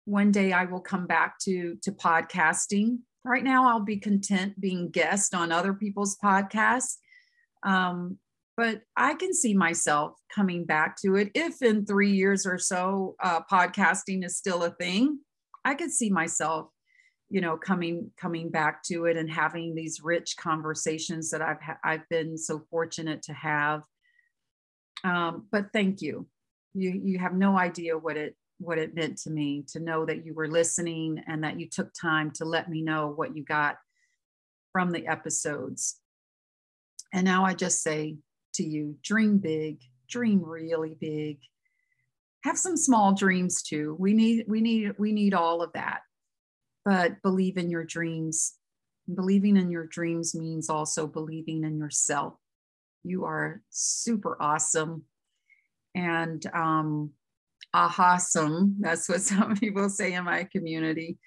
one 0.05 0.31
day 0.31 0.51
I 0.53 0.65
will 0.65 0.79
come 0.79 1.07
back 1.07 1.39
to, 1.43 1.77
to 1.81 1.91
podcasting. 1.91 2.99
Right 3.23 3.43
now, 3.43 3.67
I'll 3.67 3.83
be 3.83 3.97
content 3.97 4.59
being 4.59 4.89
guest 4.89 5.33
on 5.33 5.51
other 5.51 5.73
people's 5.73 6.15
podcasts. 6.23 6.97
Um, 7.63 8.19
but 8.55 8.81
I 8.95 9.15
can 9.15 9.33
see 9.33 9.53
myself 9.53 10.13
coming 10.33 10.63
back 10.63 10.95
to 11.01 11.15
it 11.15 11.31
if 11.33 11.61
in 11.61 11.85
three 11.85 12.11
years 12.11 12.45
or 12.45 12.57
so, 12.57 13.15
uh, 13.21 13.41
podcasting 13.51 14.23
is 14.23 14.37
still 14.37 14.63
a 14.63 14.69
thing. 14.69 15.19
I 15.65 15.73
could 15.73 15.91
see 15.91 16.09
myself 16.09 16.69
you 17.29 17.41
know 17.41 17.57
coming 17.57 18.11
coming 18.17 18.49
back 18.49 18.83
to 18.83 19.05
it 19.05 19.17
and 19.17 19.29
having 19.29 19.73
these 19.73 20.01
rich 20.03 20.35
conversations 20.37 21.31
that 21.31 21.41
i've 21.41 21.61
ha- 21.61 21.79
i've 21.83 22.07
been 22.09 22.37
so 22.37 22.61
fortunate 22.69 23.21
to 23.23 23.33
have. 23.33 23.81
Um, 25.03 25.45
but 25.51 25.67
thank 25.73 26.01
you. 26.01 26.27
You 26.73 26.91
you 26.91 27.19
have 27.19 27.33
no 27.33 27.57
idea 27.57 27.97
what 27.97 28.17
it 28.17 28.35
what 28.59 28.77
it 28.77 28.95
meant 28.95 29.17
to 29.19 29.29
me 29.29 29.65
to 29.67 29.79
know 29.79 30.05
that 30.05 30.25
you 30.25 30.33
were 30.33 30.47
listening 30.47 31.21
and 31.27 31.43
that 31.43 31.59
you 31.59 31.67
took 31.67 31.93
time 31.93 32.31
to 32.31 32.45
let 32.45 32.69
me 32.69 32.81
know 32.81 33.09
what 33.09 33.35
you 33.35 33.43
got 33.43 33.77
from 34.71 34.91
the 34.91 35.07
episodes. 35.07 35.99
And 37.13 37.25
now 37.25 37.45
i 37.45 37.53
just 37.53 37.81
say 37.81 38.17
to 38.55 38.63
you 38.63 38.95
dream 39.03 39.37
big 39.37 39.79
dream 40.07 40.43
really 40.43 40.95
big. 40.99 41.39
Have 42.43 42.57
some 42.57 42.77
small 42.77 43.13
dreams 43.13 43.61
too. 43.61 43.95
We 43.99 44.13
need 44.13 44.45
we 44.47 44.61
need 44.61 44.93
we 44.97 45.11
need 45.11 45.33
all 45.33 45.61
of 45.61 45.73
that 45.73 46.01
but 46.85 47.21
believe 47.23 47.57
in 47.57 47.69
your 47.69 47.83
dreams. 47.83 48.53
Believing 49.13 49.57
in 49.57 49.69
your 49.69 49.87
dreams 49.87 50.35
means 50.35 50.69
also 50.69 51.07
believing 51.07 51.63
in 51.63 51.77
yourself. 51.77 52.35
You 53.03 53.25
are 53.25 53.61
super 53.69 54.37
awesome 54.39 55.03
and 55.95 56.45
um, 56.53 57.11
awesome. 57.73 58.77
That's 58.79 59.09
what 59.09 59.21
some 59.21 59.55
people 59.57 59.89
say 59.89 60.13
in 60.13 60.23
my 60.23 60.43
community. 60.45 61.17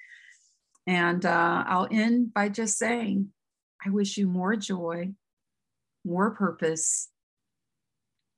And 0.86 1.26
uh, 1.26 1.64
I'll 1.66 1.88
end 1.90 2.32
by 2.32 2.48
just 2.48 2.78
saying, 2.78 3.28
I 3.84 3.90
wish 3.90 4.16
you 4.16 4.26
more 4.26 4.56
joy, 4.56 5.12
more 6.04 6.30
purpose, 6.30 7.10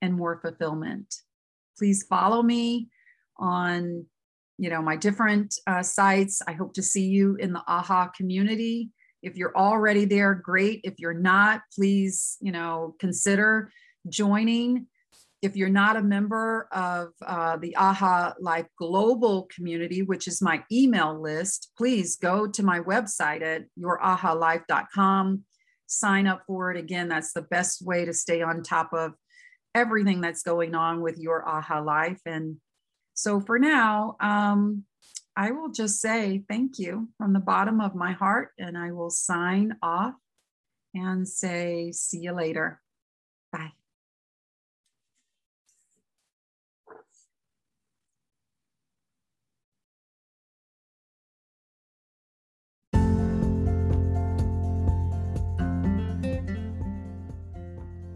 and 0.01 0.13
more 0.15 0.39
fulfillment. 0.41 1.15
Please 1.77 2.03
follow 2.03 2.43
me 2.43 2.89
on 3.37 4.05
you 4.61 4.69
know 4.69 4.81
my 4.81 4.95
different 4.95 5.55
uh, 5.65 5.81
sites. 5.81 6.39
I 6.47 6.53
hope 6.53 6.75
to 6.75 6.83
see 6.83 7.07
you 7.07 7.35
in 7.37 7.51
the 7.51 7.63
aha 7.67 8.11
community. 8.15 8.91
If 9.23 9.35
you're 9.35 9.57
already 9.57 10.05
there 10.05 10.35
great. 10.35 10.81
If 10.83 10.99
you're 10.99 11.15
not 11.15 11.61
please 11.75 12.37
you 12.41 12.51
know 12.51 12.95
consider 12.99 13.71
joining. 14.07 14.85
If 15.41 15.55
you're 15.55 15.69
not 15.69 15.97
a 15.97 16.03
member 16.03 16.67
of 16.71 17.07
uh, 17.25 17.57
the 17.57 17.75
aha 17.75 18.35
life 18.39 18.67
global 18.77 19.49
community 19.53 20.03
which 20.03 20.27
is 20.27 20.43
my 20.43 20.63
email 20.71 21.19
list 21.19 21.71
please 21.75 22.17
go 22.17 22.45
to 22.45 22.61
my 22.61 22.81
website 22.81 23.41
at 23.41 23.63
yourahalife.com 23.79 25.43
sign 25.87 26.27
up 26.27 26.43
for 26.45 26.71
it. 26.71 26.77
Again 26.77 27.09
that's 27.09 27.33
the 27.33 27.41
best 27.41 27.83
way 27.83 28.05
to 28.05 28.13
stay 28.13 28.43
on 28.43 28.61
top 28.61 28.93
of 28.93 29.13
everything 29.73 30.21
that's 30.21 30.43
going 30.43 30.75
on 30.75 31.01
with 31.01 31.17
your 31.17 31.47
aha 31.49 31.79
life. 31.79 32.21
And 32.27 32.57
so 33.13 33.39
for 33.39 33.59
now, 33.59 34.15
um, 34.19 34.85
I 35.35 35.51
will 35.51 35.69
just 35.69 36.01
say 36.01 36.43
thank 36.49 36.79
you 36.79 37.09
from 37.17 37.33
the 37.33 37.39
bottom 37.39 37.79
of 37.79 37.95
my 37.95 38.11
heart, 38.11 38.51
and 38.57 38.77
I 38.77 38.91
will 38.91 39.09
sign 39.09 39.75
off 39.81 40.13
and 40.93 41.27
say, 41.27 41.91
see 41.91 42.19
you 42.19 42.33
later. 42.33 42.81
Bye. 43.51 43.71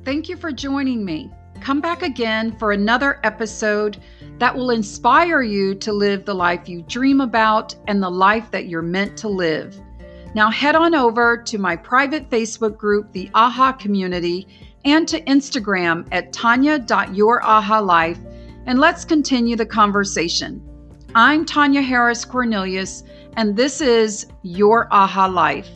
Thank 0.03 0.29
you 0.29 0.37
for 0.37 0.51
joining 0.51 1.03
me. 1.03 1.31
Come 1.61 1.81
back 1.81 2.03
again 2.03 2.55
for 2.59 2.73
another 2.73 3.19
episode 3.23 3.97
that 4.39 4.55
will 4.55 4.69
inspire 4.69 5.41
you 5.41 5.75
to 5.75 5.93
live 5.93 6.25
the 6.25 6.33
life 6.33 6.67
you 6.67 6.81
dream 6.83 7.21
about 7.21 7.75
and 7.87 8.01
the 8.01 8.09
life 8.09 8.51
that 8.51 8.67
you're 8.67 8.81
meant 8.81 9.17
to 9.17 9.27
live. 9.27 9.79
Now, 10.33 10.51
head 10.51 10.75
on 10.75 10.93
over 10.93 11.37
to 11.37 11.57
my 11.57 11.77
private 11.77 12.29
Facebook 12.29 12.77
group, 12.77 13.11
the 13.13 13.29
AHA 13.33 13.73
Community, 13.73 14.47
and 14.83 15.07
to 15.07 15.21
Instagram 15.21 16.05
at 16.11 16.33
tanya.yourahalife, 16.33 18.19
and 18.65 18.79
let's 18.79 19.05
continue 19.05 19.55
the 19.55 19.65
conversation. 19.65 20.61
I'm 21.15 21.45
Tanya 21.45 21.81
Harris 21.81 22.25
Cornelius, 22.25 23.03
and 23.37 23.55
this 23.55 23.79
is 23.79 24.27
Your 24.41 24.89
AHA 24.91 25.27
Life. 25.27 25.69